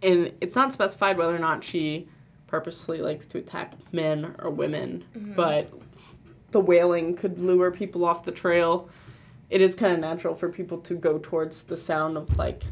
[0.01, 2.07] and it's not specified whether or not she
[2.47, 5.03] purposely likes to attack men or women,
[5.35, 5.71] but
[6.51, 8.89] the wailing could lure people off the trail.
[9.51, 12.63] It is kind of natural for people to go towards the sound of like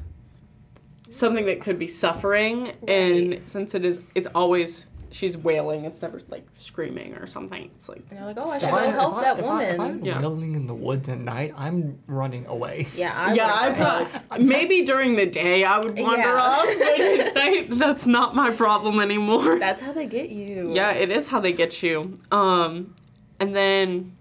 [1.10, 5.86] something that could be suffering, and since it is, it's always she's wailing.
[5.86, 7.72] It's never like screaming or something.
[7.76, 9.64] It's like And you're like, oh, I If should go help I- that if I-
[9.64, 10.00] if woman.
[10.00, 10.20] I'm Yeah.
[10.20, 12.88] wailing in the woods at night, I'm running away.
[12.96, 13.70] yeah, I yeah, I
[14.04, 16.34] would pro- maybe during the day I would wander Yeah.
[16.36, 19.60] off, but at night that's not my problem anymore.
[19.60, 20.72] That's how they get you.
[20.74, 22.20] Yeah, it is how they get you.
[22.32, 22.96] Um,
[23.40, 24.14] and then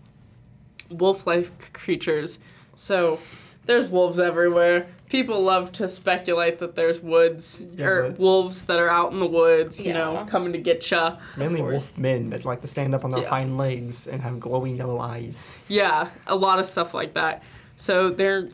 [0.90, 2.38] wolf-like creatures.
[2.74, 3.18] So
[3.64, 4.86] there's wolves everywhere.
[5.08, 9.18] People love to speculate that there's woods Yeah, or but- wolves that are out in
[9.18, 11.16] the woods, you know, coming to get ya.
[11.36, 11.72] Mainly course.
[11.72, 13.28] wolf men that like to stand up on their Yeah.
[13.28, 15.64] hind legs and have glowing yellow eyes.
[15.68, 17.42] Yeah, a lot of stuff like that.
[17.76, 18.48] So there,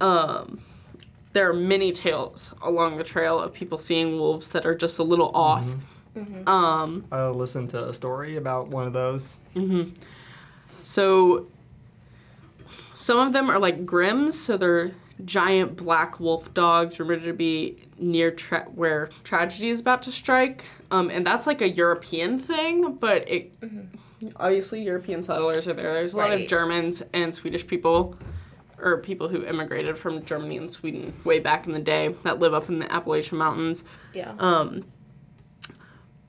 [0.00, 0.60] um,
[1.32, 5.02] there are many tales along the trail of people seeing wolves that are just a
[5.02, 5.74] little off.
[6.46, 9.38] Um, I listened to a story about one of those.
[10.84, 11.46] So
[12.94, 14.92] some of them are like Grims, so they're
[15.24, 20.64] giant black wolf dogs rumored to be near tra- where tragedy is about to strike.
[20.90, 23.52] Um, and that's like a European thing, but it
[24.36, 25.94] obviously European settlers are there.
[25.94, 28.16] There's a lot of Germans and Swedish people
[28.78, 32.52] or people who immigrated from Germany and Sweden way back in the day that live
[32.52, 33.84] up in the Appalachian Mountains.
[34.12, 34.34] Yeah.
[34.38, 34.84] Um,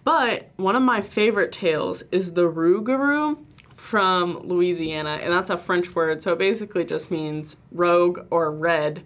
[0.04, 3.38] but one of my favorite tales is the Rougarou
[3.84, 9.04] from Louisiana, and that's a French word, so it basically just means rogue or red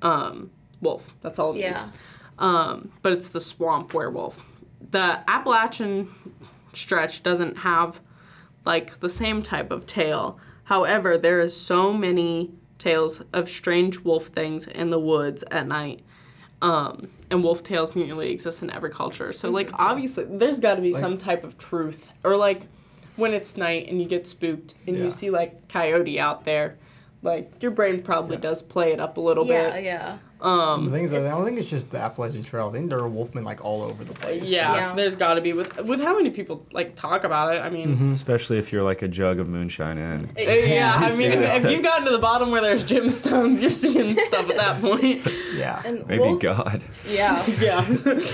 [0.00, 0.48] um,
[0.80, 1.12] wolf.
[1.22, 1.64] That's all it means.
[1.64, 1.90] yeah.
[2.38, 4.40] Um, but it's the swamp werewolf.
[4.92, 6.08] The Appalachian
[6.72, 7.98] stretch doesn't have
[8.64, 10.38] like the same type of tale.
[10.64, 16.04] However, there is so many tales of strange wolf things in the woods at night.
[16.62, 19.32] Um, and wolf tales nearly exist in every culture.
[19.32, 22.68] So like obviously there's got to be some type of truth or like
[23.16, 25.04] when it's night and you get spooked and Yeah.
[25.04, 26.78] you see like coyote out there,
[27.22, 29.84] like your brain probably does play it up a little Yeah, bit.
[29.84, 30.18] yeah.
[30.42, 32.68] Um, the thing is, I don't think it's just the Appalachian Trail.
[32.68, 34.50] I think there are wolfmen like all over the place.
[34.50, 34.94] Yeah, Yeah.
[34.94, 37.60] there's got to be with with how many people like talk about it.
[37.60, 40.30] I mean, Especially if you're like a jug of moonshine in.
[40.36, 43.70] uh, yeah, I mean, if, if you've gotten to the bottom where there's gemstones, you're
[43.70, 45.26] seeing stuff at that point.
[45.52, 45.82] Yeah.
[45.84, 46.82] And Maybe wolves, God.
[47.06, 47.44] Yeah.
[47.60, 47.86] yeah,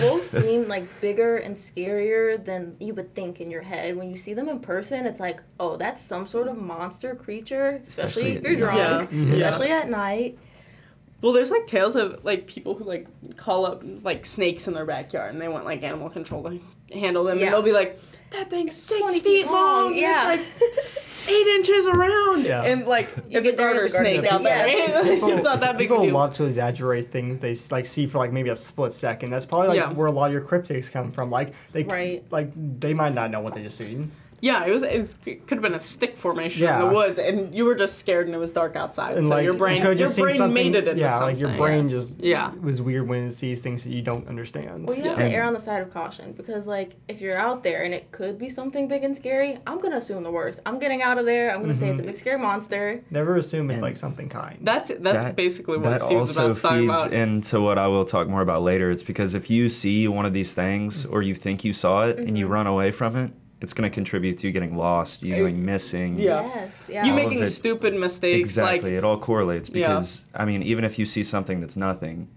[0.03, 3.97] wolves seem like bigger and scarier than you would think in your head.
[3.97, 7.81] When you see them in person, it's like, oh, that's some sort of monster creature,
[7.83, 9.11] especially, Especially if you're drunk.
[9.13, 9.33] Yeah.
[9.49, 10.39] especially at night.
[11.21, 14.85] Well, there's like tales of like people who like call up like snakes in their
[14.87, 16.61] backyard, and they want like animal control to
[16.97, 17.47] handle them, Yeah.
[17.47, 17.99] and they'll be like,
[18.31, 19.95] "That thing's six 20 feet long.
[19.97, 20.33] Yeah.
[20.35, 22.63] It's like eight inches around, Yeah.
[22.63, 24.33] and like You it's a get garter it's a garter snake snake.
[24.33, 24.69] out there.
[24.69, 25.35] Yeah.
[25.35, 28.33] it's not that big People a love to exaggerate things they like see for like
[28.33, 29.31] maybe a split second.
[29.31, 29.93] That's probably like Yeah.
[29.93, 31.31] where a lot of your cryptics come from.
[31.31, 32.25] Like they Right.
[32.31, 34.13] like they might not know what they just seen.
[34.41, 34.83] Yeah, it was.
[34.83, 38.27] It could have been a stick formation in the woods, and you were just scared,
[38.27, 39.17] and it was dark outside.
[39.17, 41.27] And so like your brain, could've your brain something- made it into yeah, something.
[41.29, 41.91] like your brain yes.
[41.91, 42.53] just Yeah.
[42.63, 44.87] was weird when it sees things that you don't understand.
[44.87, 45.29] Well, you have Yeah.
[45.29, 48.11] to err on the side of caution because, like, if you're out there and it
[48.13, 50.61] could be something big and scary, I'm gonna assume the worst.
[50.67, 51.53] I'm getting out of there.
[51.53, 51.91] I'm gonna say Mm-hmm.
[51.93, 53.03] it's a big scary monster.
[53.11, 54.59] Never assume it's And- like something kind.
[54.63, 57.13] That's that's That- basically what that Steve was also about feeds about.
[57.13, 58.91] into what I will talk more about later.
[58.91, 62.19] It's because if you see one of these things or you think you saw it
[62.19, 62.55] and you Mm-hmm.
[62.55, 66.19] run away from it, it's going to contribute to you getting lost, you going missing.
[66.19, 66.43] Yeah.
[66.55, 66.85] Yes.
[66.89, 67.05] Yeah.
[67.05, 68.91] you All of making it- stupid mistakes, Exactly.
[68.91, 69.89] like it all correlates Yeah.
[69.89, 72.29] because I mean, even if you see something that's nothing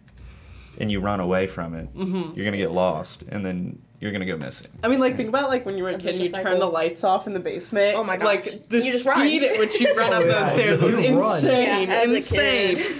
[0.79, 2.33] and you run away from it, Mm-hmm.
[2.35, 4.71] you're going to get lost and then you're going to go missing.
[4.83, 6.57] I mean, like think about like when you were a A kid, and you turn
[6.57, 7.95] the lights off in the basement.
[7.95, 8.25] Oh my gosh.
[8.25, 9.19] Like the You just run.
[9.19, 11.37] speed at which you run up Oh, those stairs You was run.
[11.37, 12.99] insane, Yeah, insane.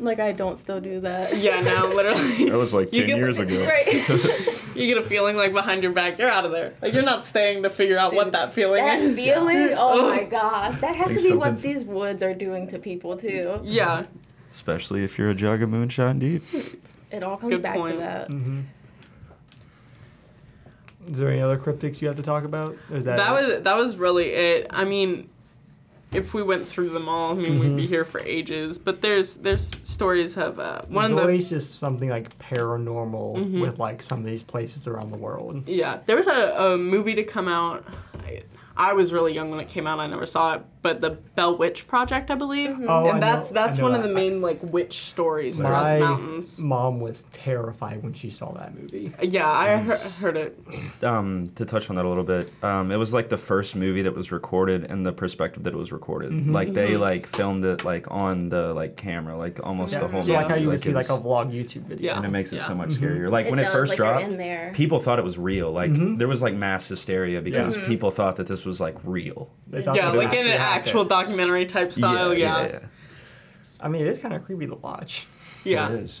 [0.00, 0.04] Kid.
[0.04, 1.36] Like I don't still do that.
[1.40, 2.48] Yeah, now literally.
[2.50, 3.64] That was like 10 get- years ago.
[3.66, 4.56] right.
[4.74, 6.72] You get a feeling like behind your back, you're out of there.
[6.80, 9.14] Like you're not staying to figure out what that feeling that is.
[9.16, 9.74] feeling.
[9.76, 10.80] Oh my gosh.
[10.80, 13.60] That has Like to be what these woods are doing to people too.
[13.64, 14.04] Yeah.
[14.50, 16.42] Especially if you're a jug of moonshine, dude.
[17.10, 17.98] It all comes Good back to point.
[17.98, 18.28] that.
[18.28, 18.60] hmm
[21.08, 22.76] Is there any other cryptics you have to talk about?
[22.90, 24.66] Is that, That was that was really it.
[24.70, 25.28] I mean,
[26.12, 28.78] if we went through them all, I mean, we'd be here for ages.
[28.78, 33.36] But there's there's stories of uh, one There's of the always just something like paranormal
[33.36, 33.60] Mhm.
[33.60, 35.68] with like some of these places around the world.
[35.68, 37.84] Yeah, there was a, a movie to come out.
[38.26, 38.42] I,
[38.76, 39.98] I was really young when it came out.
[40.00, 43.50] I never saw it, but the Bell Witch Project, I believe, Oh, I and that's
[43.50, 46.58] know- I that's know one of the main like witch stories throughout My the mountains.
[46.58, 49.12] mom was terrified when she saw that movie.
[49.22, 49.90] Yeah, I he-
[50.22, 50.58] heard it.
[51.02, 54.02] um, to touch on that a little bit, um, it was like the first movie
[54.02, 56.32] that was recorded in the perspective that it was recorded.
[56.32, 56.52] Mm-hmm.
[56.52, 57.00] Like they Mhm.
[57.00, 60.22] like filmed it like on the like camera, like almost the whole.
[60.22, 60.62] So like how movie.
[60.62, 62.00] you would see like a vlog YouTube video.
[62.10, 62.16] Yeah.
[62.16, 62.66] and it makes it Yeah.
[62.68, 62.98] so much Mhm.
[63.00, 63.30] scarier.
[63.30, 64.72] Like It when it first like dropped, there.
[64.74, 65.70] people thought it was real.
[65.70, 66.18] Like Mhm.
[66.18, 69.50] there was like mass hysteria because people thought that this was like real.
[69.66, 71.26] They thought Yeah, like in an actual happens.
[71.28, 72.34] documentary type style.
[72.34, 72.78] Yeah, yeah.
[73.80, 75.26] I mean, it is kind of creepy to watch.
[75.64, 75.90] Yeah.
[75.90, 76.20] It is.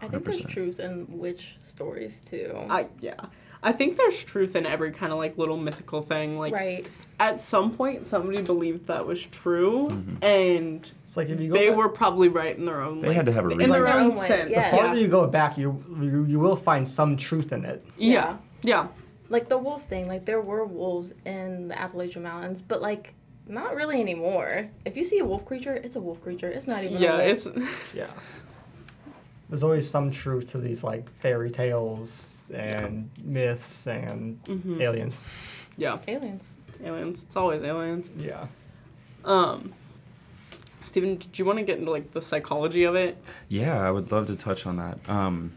[0.00, 2.54] I think there's truth in witch stories too.
[2.68, 3.14] I yeah.
[3.62, 6.36] I think there's truth in every kind of like little mythical thing.
[6.38, 6.90] Like right.
[7.20, 10.24] at some point somebody believed that was true Mm-hmm.
[10.24, 13.08] and It's like if you go they back- were probably right in their own They
[13.08, 13.70] like, had to have a in reason.
[13.72, 14.50] their Like their own own sense.
[14.50, 14.70] yes.
[14.72, 17.84] the farther you go back, you, you you will find some truth in it.
[17.96, 18.38] yeah.
[18.62, 18.88] Yeah.
[19.28, 20.08] Like the wolf thing.
[20.08, 23.14] Like there were wolves in the Appalachian Mountains, but like
[23.48, 24.68] not really anymore.
[24.84, 26.48] If you see a wolf creature, it's a wolf creature.
[26.48, 27.00] It's not even.
[27.02, 27.46] Yeah, a wolf.
[27.46, 28.06] it's Yeah.
[29.48, 34.80] There's always some truth to these like fairy tales and myths and Mhm.
[34.80, 35.20] aliens.
[35.76, 36.54] yeah, aliens.
[36.82, 37.22] aliens.
[37.24, 38.10] It's always aliens.
[38.18, 38.46] Yeah.
[39.24, 39.74] Um
[40.82, 43.16] Steven, did you want to get into like the psychology of it?
[43.48, 44.98] Yeah, I would love to touch on that.
[45.08, 45.52] Um,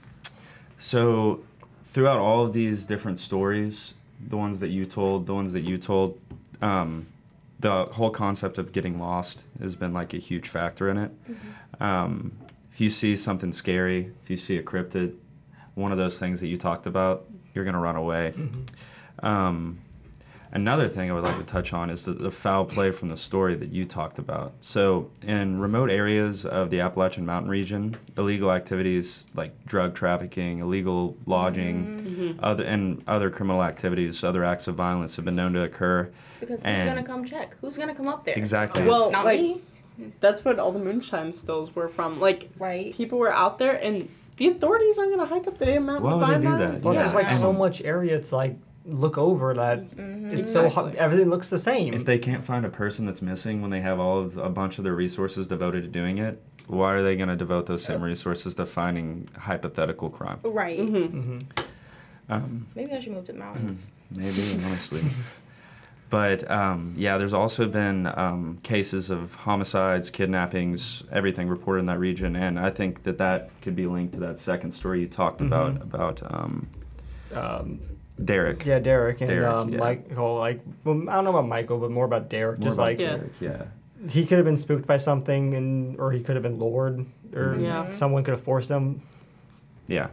[0.78, 1.39] so,
[1.84, 5.80] throughout all of these different stories, the ones that you told, the ones that you
[5.80, 6.19] told,
[6.62, 7.08] um,
[7.60, 11.12] the whole concept of getting lost has been like a huge factor in it.
[11.80, 12.38] Um,
[12.72, 15.15] if you see something scary, if you see a cryptid,
[15.76, 18.34] one of those things that you talked about, you're gonna run away.
[19.24, 19.80] Um,
[20.56, 23.18] another thing I would like to touch on is the, the foul play from the
[23.18, 24.54] story that you talked about.
[24.62, 31.18] So, in remote areas of the Appalachian Mountain region, illegal activities like drug trafficking, illegal
[31.26, 32.24] lodging, mm-hmm.
[32.24, 32.39] Mm-hmm.
[32.44, 36.10] other and other criminal activities, other acts of violence have been known to occur.
[36.39, 37.56] Because who's gonna come check?
[37.62, 38.36] Who's gonna come up there?
[38.36, 38.84] Exactly.
[38.84, 39.62] Well, It's- Not like- me.
[40.20, 42.20] That's what all the moonshine stills were from.
[42.20, 42.94] Like Right.
[42.94, 46.12] people were out there and the authorities aren't gonna hike up the damn mountain Why
[46.12, 46.72] to would they do that.
[46.74, 46.82] that?
[46.82, 47.02] Plus, Yeah.
[47.04, 50.95] there's like so much area It's like look over that it's so hot.
[50.95, 51.93] Everything looks the same.
[51.93, 54.78] If they can't find a person that's missing when they have all of a bunch
[54.78, 58.02] of their resources devoted to doing it, why are they going to devote those same
[58.02, 60.39] resources to finding hypothetical crime?
[60.43, 60.80] Right.
[60.80, 61.39] Mm-hmm.
[62.30, 63.91] Um, Maybe I should move to the mountains.
[64.12, 65.04] maybe, honestly.
[66.10, 72.00] But um, yeah, there's also been um, cases of homicides, kidnappings, everything reported in that
[72.00, 75.41] region, and I think that that could be linked to that second story you talked
[75.41, 76.67] about about um,
[77.34, 77.80] um,
[78.23, 78.65] Derek.
[78.65, 79.78] yeah, Derek and Derek, um, yeah.
[79.80, 80.36] Michael.
[80.36, 82.60] Like, well, I don't know about Michael, but more about Derek.
[82.60, 83.17] More just about like Yeah.
[83.17, 83.63] Derek, yeah.
[84.10, 87.56] he could have been spooked by something, and or he could have been lured, or
[87.60, 87.91] Yeah.
[87.91, 89.01] someone could have forced him.
[89.88, 90.08] Yeah.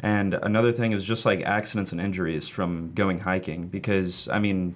[0.00, 4.74] And another thing is just like accidents and injuries from going hiking because I mean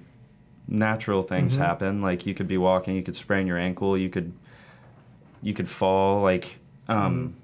[0.69, 1.59] natural things Mhm.
[1.59, 4.33] happen like you could be walking you could sprain your ankle you could
[5.43, 7.35] you could fall like um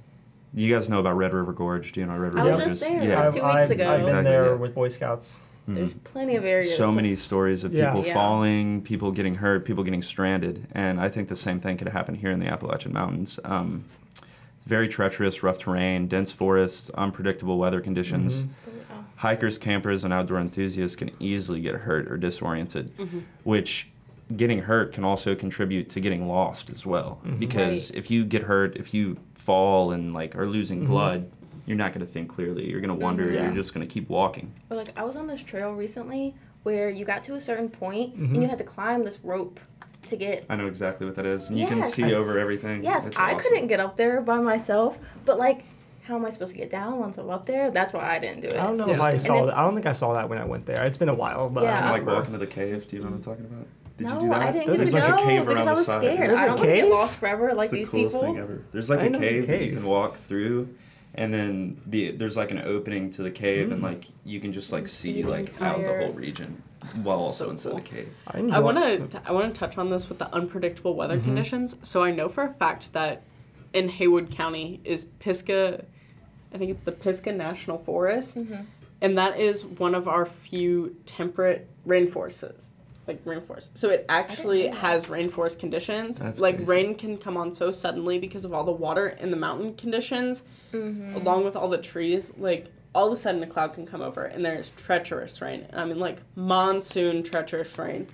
[0.55, 2.59] you guys know about Red River Gorge do you know what Red I River was
[2.59, 2.89] Gorge just is?
[2.89, 3.05] there.
[3.05, 3.71] yeah Like, two weeks I've.
[3.71, 4.53] I've been Exactly, there yeah.
[4.55, 5.41] with Boy Scouts.
[5.69, 6.77] There's plenty of areas.
[6.77, 8.13] so many stories of people Yeah.
[8.15, 12.17] falling, people getting hurt, people getting stranded, and I think the same thing could happen
[12.17, 13.39] here in the Appalachian Mountains.
[13.45, 13.85] Um,
[14.57, 18.39] it's very treacherous, rough terrain, dense forests, unpredictable weather conditions.
[18.43, 18.49] Mhm.
[18.91, 23.19] Oh, Hikers, campers, and outdoor enthusiasts can easily get hurt or disoriented, Mm-hmm.
[23.45, 23.91] which
[24.37, 27.21] getting hurt can also contribute to getting lost as well.
[27.25, 27.39] Mm-hmm.
[27.39, 27.99] Because Right.
[27.99, 30.89] if you get hurt, if you fall and like are losing Mhm.
[30.89, 31.31] blood,
[31.67, 32.69] you're not going to think clearly.
[32.69, 33.25] You're going to wonder.
[33.25, 33.35] Mm-hmm.
[33.35, 33.45] Yeah.
[33.47, 34.53] You're just going to keep walking.
[34.71, 38.15] Or like I was on this trail recently where you got to a certain point
[38.15, 38.43] and mm-hmm.
[38.43, 39.59] you had to climb this rope
[40.07, 40.47] to get.
[40.49, 41.93] I know exactly what that is, and you can Yes.
[41.95, 42.83] see over everything.
[42.83, 43.39] Yes, It's I awesome.
[43.51, 45.65] couldn't get up there by myself, but like,
[46.05, 47.71] how am I supposed to get down once I'm up there?
[47.71, 48.57] That's why I didn't do it.
[48.57, 48.95] I don't know Yeah.
[48.95, 49.59] if I saw if- that.
[49.59, 50.83] I don't think I saw that when I went there.
[50.83, 51.87] It's been a while, but Yeah.
[51.87, 52.89] I like walking to the cave.
[52.89, 53.67] Do you know what I'm talking about?
[54.01, 54.43] Did no, you do that?
[54.43, 56.03] I didn't There's get to like go a cave because around I the was side.
[56.03, 56.19] scared.
[56.19, 56.91] There's I a don't want to get cave?
[56.91, 58.21] lost forever like It's the these coolest people.
[58.29, 58.63] thing ever.
[58.73, 59.75] There's like I a didn't know cave, the that you cave.
[59.77, 60.75] can walk through,
[61.15, 63.85] and then the there's like an opening to the cave, and Mm.
[63.85, 66.63] like you can just like See see the like out the entire- whole region,
[67.03, 67.79] while also So inside cool.
[67.81, 68.09] the cave.
[68.27, 71.25] I, want to I want to touch on this with the unpredictable weather Mhm.
[71.25, 71.77] conditions.
[71.83, 73.23] So I know for a fact that
[73.75, 75.85] in Haywood County is Pisgah,
[76.55, 78.65] I think it's the Pisgah National Forest, Mhm.
[79.03, 82.71] and that is one of our few temperate rainforests.
[83.11, 86.19] Like rainforest, so it actually has rainforest conditions.
[86.19, 86.71] That's like crazy.
[86.71, 90.45] rain can come on so suddenly because of all the water in the mountain conditions,
[90.73, 91.17] Mm-hmm.
[91.17, 92.33] along with all the trees.
[92.39, 95.67] Like all of a sudden, a cloud can come over, and there's treacherous rain.
[95.71, 98.07] And I mean, like monsoon treacherous rain.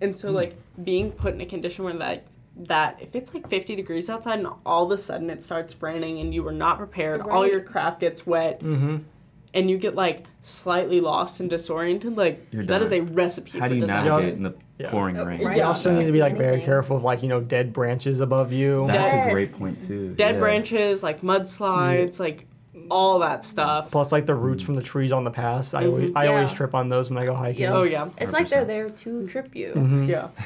[0.00, 2.24] And so, like being put in a condition where that
[2.60, 6.18] that if it's like 50 degrees outside and all of a sudden it starts raining
[6.18, 8.96] and you were not prepared, all your crap gets wet, Mm-hmm.
[9.58, 13.12] And you get like slightly lost and disoriented, like You're that is a done.
[13.14, 14.10] recipe How for do you disaster.
[14.10, 14.90] navigate in the Yeah.
[14.90, 15.42] pouring Oh, rain?
[15.44, 15.56] right.
[15.56, 15.68] You Yeah.
[15.68, 16.66] also need to be like very Anything.
[16.66, 18.86] careful of like you know dead branches above you.
[18.86, 19.30] That's Yes.
[19.30, 20.14] a great point too.
[20.14, 20.40] Dead yeah.
[20.40, 22.46] branches, like mudslides, like
[22.90, 23.90] all that stuff.
[23.90, 25.74] Plus like the roots from the trees on the paths.
[25.74, 26.56] I always I always Yeah.
[26.56, 27.62] trip on those when I go hiking.
[27.62, 27.72] Yep.
[27.72, 29.72] Oh yeah, It's like they're there to trip you.
[29.74, 30.08] Mhm.
[30.08, 30.28] yeah.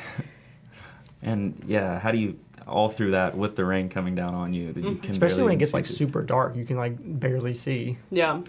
[1.25, 2.37] And yeah, how do you
[2.67, 5.03] all through that with the rain coming down on you that you Mhm.
[5.03, 5.97] can Especially when it gets like through?
[5.97, 7.99] super dark, you can like barely see.
[8.11, 8.41] Yeah.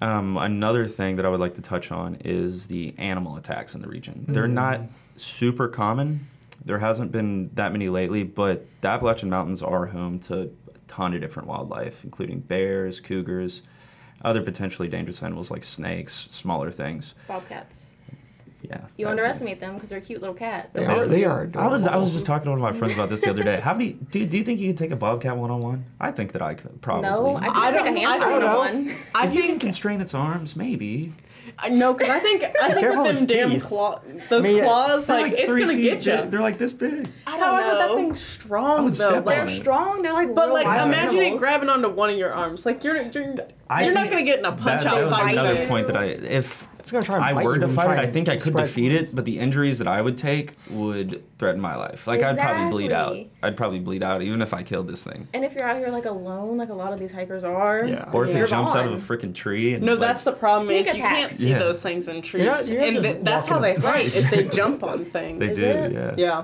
[0.00, 3.82] Um, another thing that I would like to touch on is the animal attacks in
[3.82, 4.24] the region.
[4.28, 4.82] They're not
[5.16, 6.26] super common,
[6.64, 10.48] There hasn't been that many lately, but the Appalachian Mountains are home to a
[10.88, 13.62] ton of different wildlife, including bears, cougars,
[14.22, 17.14] other potentially dangerous animals like snakes, smaller things.
[17.28, 17.94] Bobcats.
[18.62, 18.76] Yeah.
[18.76, 19.06] You that too.
[19.08, 20.70] underestimate them because they're a cute little cat.
[20.72, 21.48] They They're They are.
[21.54, 23.42] I was I was just talking to one of my friends about this the other
[23.42, 23.60] day.
[23.60, 25.84] How many do, do you think you could take a bobcat one on one?
[26.00, 27.08] I think that I could probably.
[27.08, 28.58] No, I I can take a don't- I don't know.
[28.58, 28.94] one.
[29.14, 31.12] I if you can constrain its arms, maybe.
[31.58, 33.64] I no, because I think I think careful with with them damn teeth.
[33.64, 36.26] claw, those I mean, claws, They're like, it's gonna get you.
[36.26, 37.08] They're like this big.
[37.26, 39.10] I don't However, that thing's strong I though.
[39.14, 39.50] Like, They're it.
[39.50, 40.02] strong.
[40.02, 42.66] They're like but like, wild imagine it grabbing onto one of your arms.
[42.66, 43.34] Like you're you're
[43.80, 46.04] you're not gonna get in a punch that, out that was another point that I
[46.06, 48.56] if It's gonna try and I bite were to fight it, I think I could
[48.56, 52.06] defeat it, but the injuries that I would take would threaten my life.
[52.06, 53.16] Like I'd probably bleed out.
[53.42, 55.28] I'd probably bleed out even if I killed this thing.
[55.34, 58.08] And if you're out here like alone, like a lot of these hikers are, Yeah.
[58.12, 59.74] Or if you're it jumps out of a freaking tree.
[59.74, 60.68] And No, like, that's the problem.
[60.68, 61.58] Sneak Is you can't see Yeah.
[61.58, 63.82] those things in trees, not- you're and th- that's how they up.
[63.82, 64.06] fight.
[64.06, 65.40] Is they jump on things.
[65.40, 65.64] they Is do.
[65.66, 65.92] it?
[65.92, 66.14] Yeah.
[66.16, 66.42] Yeah.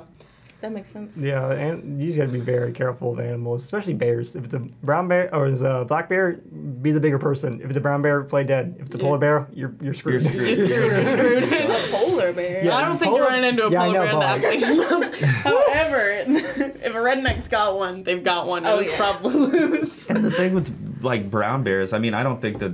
[0.65, 1.15] That makes sense.
[1.15, 4.35] Yeah, and you just gotta be very careful of animals, especially bears.
[4.35, 6.41] If it's a brown bear or it's a black bear,
[6.81, 7.61] be the bigger person.
[7.61, 8.77] If it's a brown bear, play dead.
[8.79, 10.23] If it's a polar bear, you're you're screwed.
[10.23, 10.57] You're screwed.
[10.59, 10.93] You're screwed.
[10.93, 11.71] You're screwed.
[11.71, 12.65] A polar bear.
[12.65, 12.77] Yeah.
[12.77, 15.13] I don't think you're running into a yeah, polar know, bear in the Appalachian
[15.45, 18.97] However, if a redneck's got one, they've got one, and Oh, it's yeah.
[18.97, 20.09] probably loose.
[20.09, 22.71] And the thing with like brown bears, I mean, I don't think the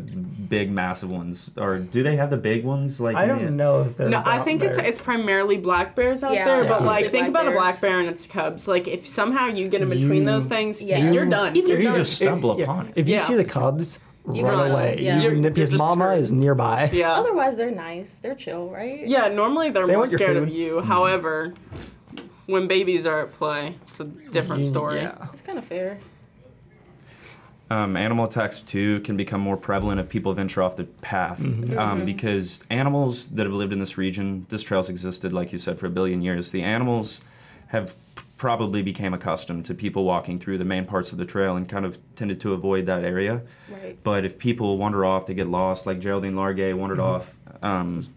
[0.51, 3.01] big massive ones or do they have the big ones?
[3.01, 4.11] Like I don't the- know if they're.
[4.11, 4.85] No, I brown think it's bear.
[4.87, 6.69] it's primarily black bears out Yeah, there, yeah.
[6.69, 8.69] but like think black about a black bear and its cubs.
[8.69, 11.11] Like if somehow you get in between You- those things, Yeah.
[11.11, 11.57] you're You- done.
[11.57, 12.93] even if you just stumble yeah, upon it.
[12.97, 13.21] If you Yeah.
[13.23, 14.71] see the cubs, You run run.
[14.73, 14.99] away.
[15.01, 15.17] Yeah.
[15.19, 16.21] Even You're- if you're his mama screwed.
[16.21, 16.91] is nearby.
[16.93, 17.13] yeah.
[17.13, 18.17] Otherwise, they're nice.
[18.21, 19.07] They're chill, right?
[19.07, 20.53] Yeah, normally they're They more want your scared of food.
[20.57, 20.81] you.
[20.81, 21.55] However,
[22.47, 25.01] when babies are at play, it's a different You- story.
[25.01, 25.15] Yeah.
[25.33, 25.99] It's kind of fair.
[27.71, 31.79] Um, animal attacks too can become more prevalent if people venture off the path Mm-hmm.
[31.79, 35.79] um, because animals that have lived in this region this trail's existed like you said
[35.79, 37.21] for a billion years the animals
[37.69, 37.95] have
[38.37, 41.85] probably became accustomed to people walking through the main parts of the trail and kind
[41.85, 43.41] of tended to avoid that area
[43.71, 43.97] Right.
[44.03, 47.15] but if people wander off they get lost like geraldine largay wandered Mm-hmm.
[47.17, 48.09] off um,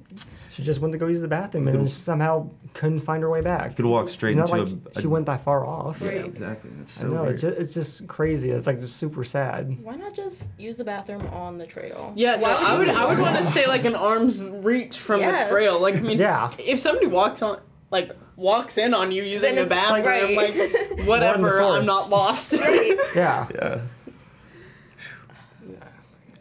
[0.53, 3.71] She just went to go use the bathroom and somehow couldn't find her way back.
[3.71, 5.99] You could walk straight It's not into like a, a she went that far off.
[5.99, 6.13] Right.
[6.17, 7.33] yeah, exactly that's I know weird.
[7.33, 8.51] it's just, it's just crazy.
[8.51, 9.83] It's like just super sad.
[9.83, 12.13] Why not just use the bathroom on the trail?
[12.15, 15.49] Yeah, no, I would I would want to say like an arm's reach from Yes.
[15.49, 15.81] the trail.
[15.81, 16.51] Like I mean, Yeah.
[16.59, 20.53] if somebody walks on like walks in on you using the it's like- bathroom, like,
[21.07, 22.53] whatever, I'm not lost.
[22.59, 22.95] Right.
[23.15, 23.47] Yeah.
[23.55, 23.81] yeah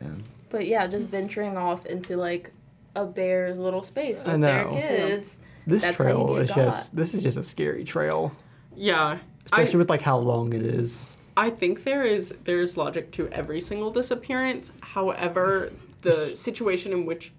[0.03, 0.09] yeah
[0.51, 2.53] But yeah, just venturing off into like
[2.95, 4.71] a bear's little space I with their know.
[4.73, 5.39] kids.
[5.67, 6.57] This That's trail is got.
[6.57, 8.33] just this is just a scary trail,
[8.75, 11.17] yeah, especially I, with like how long it is.
[11.37, 14.73] I think there is there is logic to every single disappearance.
[14.81, 15.71] However,
[16.03, 17.33] the situation in which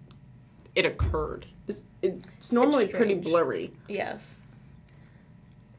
[0.73, 3.73] it occurred is it's normally pretty blurry.
[3.89, 4.39] Yes.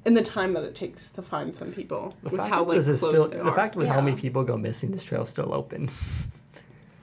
[0.07, 2.77] And the time that it takes to find some people The with fact how like
[2.77, 3.55] this is close still they the are.
[3.55, 5.89] fact with how many people go missing, this trail's still open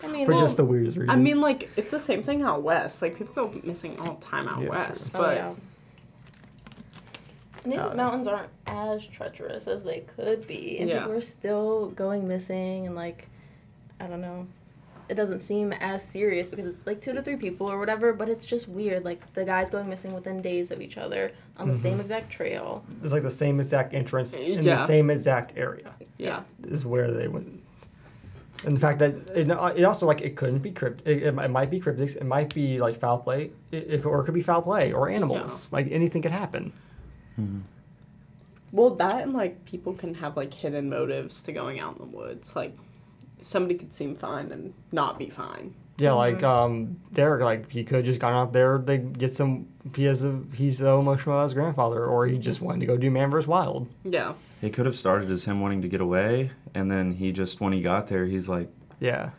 [0.04, 1.10] I mean, for well, just the weirdest reason.
[1.10, 3.02] I mean, like it's the same thing out west.
[3.02, 5.54] Like people go missing all the time out Yeah, west, oh, but yeah.
[7.64, 11.00] And these Uh, mountains aren't as treacherous as they could be, and Yeah.
[11.00, 13.28] people are still going missing, and like,
[14.00, 14.48] I don't know,
[15.10, 18.30] it doesn't seem as serious because it's like two to three people or whatever, but
[18.30, 19.04] it's just weird.
[19.06, 21.82] Like the guys going missing within days of each other on the Mm-hmm.
[21.84, 22.84] same exact trail.
[23.04, 24.78] it's like the same exact entrance in Yeah.
[24.78, 27.61] the same exact area yeah, is where they went.
[28.66, 31.70] And the fact that it, it also like it couldn't be crypt, it, it, might
[31.70, 34.62] be cryptics, it might be like foul play, it, it, or it could be foul
[34.62, 35.74] play or animals.
[35.74, 36.72] Like anything could happen.
[37.36, 37.60] Hmm.
[38.72, 42.18] well, that and like people can have like hidden motives to going out in the
[42.18, 42.56] woods.
[42.56, 42.78] Like
[43.42, 45.74] somebody could seem fine and not be fine.
[45.98, 49.68] Yeah, like um, Derek, like he could have just gone out there They get some.
[49.96, 53.12] He has a he's so emotional as grandfather, or he just wanted to go do
[53.12, 53.88] Man vs Wild.
[54.04, 57.60] Yeah, It could have started as him wanting to get away, and then he just,
[57.62, 58.70] when he got there, he's like,
[59.00, 59.32] Yeah,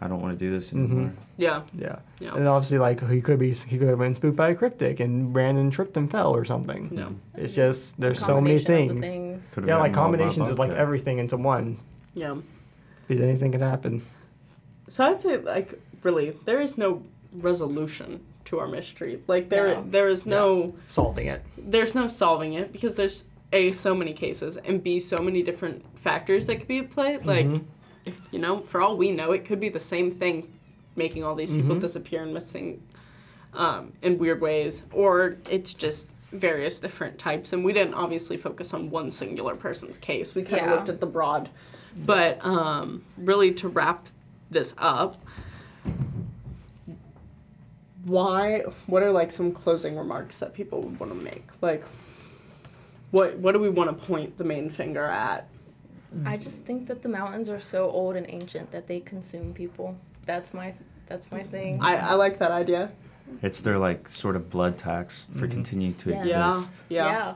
[0.00, 0.84] I don't want to do this Mhm.
[0.84, 1.12] anymore.
[1.36, 1.96] yeah, yeah.
[2.20, 2.34] Yeah.
[2.34, 5.34] And obviously, like he could be he could have been spooked by a cryptic and
[5.36, 6.88] ran and tripped and fell or something.
[6.92, 7.14] no.
[7.36, 9.44] It's just there's so many Combination of the things.
[9.44, 9.66] things.
[9.68, 11.78] Yeah, like gotten mauled by a combinations of like everything into one.
[12.14, 12.36] Yeah.
[13.06, 14.02] Because anything can happen.
[14.92, 19.22] So I'd say like really there is no resolution to our mystery.
[19.26, 19.84] Like there No.
[19.88, 21.42] there is no Solving it.
[21.56, 23.24] there's no solving it because there's
[23.54, 27.16] a so many cases and b so many different factors that could be at play.
[27.24, 27.64] Like Mhm.
[28.32, 30.52] you know, for all we know, it could be the same thing
[30.94, 31.80] making all these people Mhm.
[31.80, 32.82] disappear and missing
[33.54, 37.52] um, in weird ways, or it's just various different types.
[37.54, 40.34] And we didn't obviously focus on one singular person's case.
[40.34, 40.74] We kind of Yeah.
[40.74, 41.48] looked at the broad.
[42.06, 44.08] But um, really, to wrap
[44.52, 45.16] this up,
[48.04, 48.60] why?
[48.86, 51.46] What are like some closing remarks that people would want to make?
[51.60, 51.84] Like,
[53.10, 55.48] what what do we want to point the main finger at?
[56.26, 59.96] I just think that the mountains are so old and ancient that they consume people.
[60.26, 60.74] That's my
[61.06, 61.80] that's my thing.
[61.80, 62.90] I, I like that idea.
[63.42, 65.50] It's their like sort of blood tax for mm-hmm.
[65.50, 66.24] continuing to Yeah.
[66.24, 66.48] Yeah.
[66.48, 66.84] exist.
[66.88, 67.34] Yeah.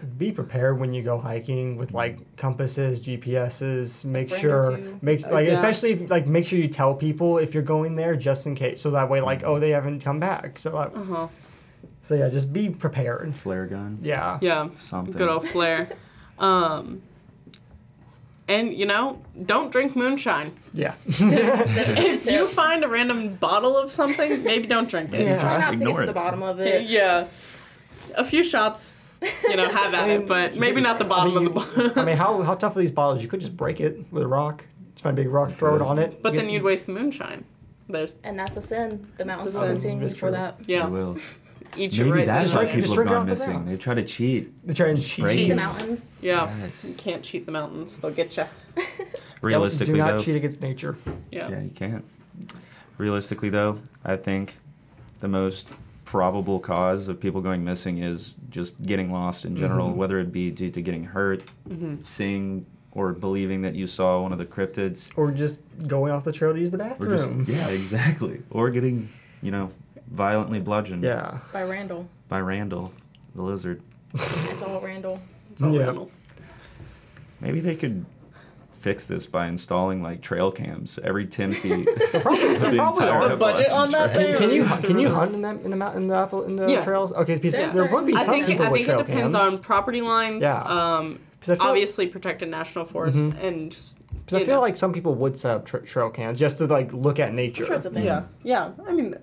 [0.00, 4.04] Just be prepared when you go hiking with like compasses, GPSs.
[4.04, 4.98] Make sure, two.
[5.02, 5.52] make Uh, like yeah.
[5.52, 8.80] especially if like make sure you tell people if you're going there just in case,
[8.80, 10.58] so that way like oh they haven't come back.
[10.58, 11.28] So like, Uh huh.
[12.02, 13.34] so yeah, just be prepared.
[13.34, 13.98] Flare gun.
[14.02, 14.38] Yeah.
[14.40, 14.68] Yeah.
[14.78, 15.16] Something.
[15.16, 15.88] Good old flare.
[16.38, 17.02] Um.
[18.48, 20.56] And you know, don't drink moonshine.
[20.72, 20.94] Yeah.
[21.06, 25.20] If you find a random bottle of something, maybe don't drink it.
[25.20, 25.40] Yeah.
[25.40, 26.06] Try not to get Ignore to it.
[26.06, 26.88] the bottom of it.
[26.88, 27.26] Yeah.
[28.16, 31.36] A few shots, you know, have at I mean, it, but maybe not the bottom
[31.36, 31.92] I mean, of the bottle.
[32.00, 33.22] I mean, how how tough are these bottles?
[33.22, 34.64] You could just break it with a rock.
[34.94, 36.22] Just find a big rock, throw it on it.
[36.22, 37.44] But get- then you'd waste the moonshine.
[37.88, 39.10] There's And that's a sin.
[39.16, 39.74] The mountains a will sin.
[39.76, 40.30] continue for true.
[40.32, 40.58] that.
[40.64, 41.18] They yeah, will.
[41.76, 42.80] eat you Maybe right that's this why drink- way.
[42.80, 43.64] just people have gone off the missing.
[43.66, 44.66] They try to cheat.
[44.66, 45.28] They try and cheat.
[45.30, 46.16] Cheat the mountains.
[46.20, 46.84] Yeah, Yes.
[46.84, 48.44] you can't cheat the mountains; they'll get you.
[49.42, 50.96] Realistically, do not though, cheat against nature.
[51.30, 51.48] Yeah.
[51.48, 52.04] yeah, you can't.
[52.98, 54.58] Realistically, though, I think
[55.20, 55.70] the most
[56.14, 59.94] probable cause of people going missing is just getting lost in general, Mhm.
[59.94, 64.32] whether it be due to getting hurt, hmm seeing, or believing that you saw one
[64.32, 67.44] of the cryptids, Or just going off the trail to use the or just bathroom.
[67.46, 69.08] yeah, exactly, or getting
[69.40, 69.70] you know
[70.10, 71.38] violently bludgeoned Yeah.
[71.52, 72.08] By Randall.
[72.28, 72.92] by Randall,
[73.36, 73.80] the lizard.
[74.12, 75.20] It's all Randall.
[75.52, 75.84] It's all Yeah.
[75.84, 76.10] Randall.
[77.40, 78.04] Maybe they could
[78.80, 81.86] fix this by installing like trail cams every ten feet.
[82.22, 83.28] Probably, the probably entire.
[83.28, 84.26] The budget on that Trail.
[84.26, 84.38] thing?
[84.38, 84.50] Can, can
[84.84, 86.82] you can you hunt in that in the mountain in the apple in the Yeah.
[86.82, 87.12] trails?
[87.12, 89.06] Okay, because There's there would be I some think people I with think it trail
[89.06, 89.54] depends cams.
[89.54, 90.42] on property lines.
[90.42, 90.62] Yeah.
[90.62, 93.42] Um, 'Cause I feel- obviously protected national forests Mhm.
[93.44, 93.98] and just.
[94.26, 94.60] Because I feel know.
[94.60, 97.64] like some people would set up tra- trail cams just to like look at nature.
[97.64, 98.04] Sure it's a thing.
[98.04, 98.70] Yeah, yeah.
[98.86, 99.14] I mean,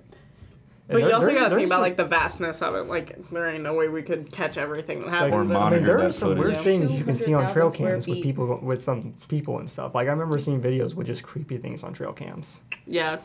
[0.89, 2.83] And but you also got to think about some- like the vastness of it.
[2.83, 5.51] Like there ain't no way we could catch everything that like, happens.
[5.51, 6.63] Or in- I mean, there are some weird footage.
[6.63, 9.93] things you can see on trail cams with people with some people and stuff.
[9.95, 12.61] Like I remember seeing videos with just creepy things on trail cams.
[12.85, 13.17] Yeah.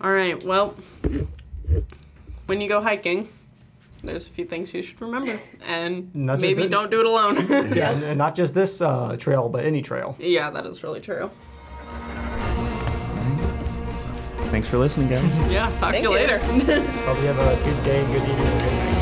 [0.00, 0.42] All right.
[0.44, 0.76] Well,
[2.46, 3.28] when you go hiking,
[4.04, 7.06] there's a few things you should remember, and Not just maybe the- don't do it
[7.06, 7.36] alone.
[7.74, 10.16] Yeah, and, and not just this uh, trail, but any trail.
[10.18, 11.30] yeah, that is really true.
[14.52, 15.34] Thanks for listening, guys.
[15.50, 15.70] Yeah.
[15.78, 16.14] Talk Thank to you you.
[16.14, 16.38] later.
[17.06, 19.01] Hope you have a good day, good evening, good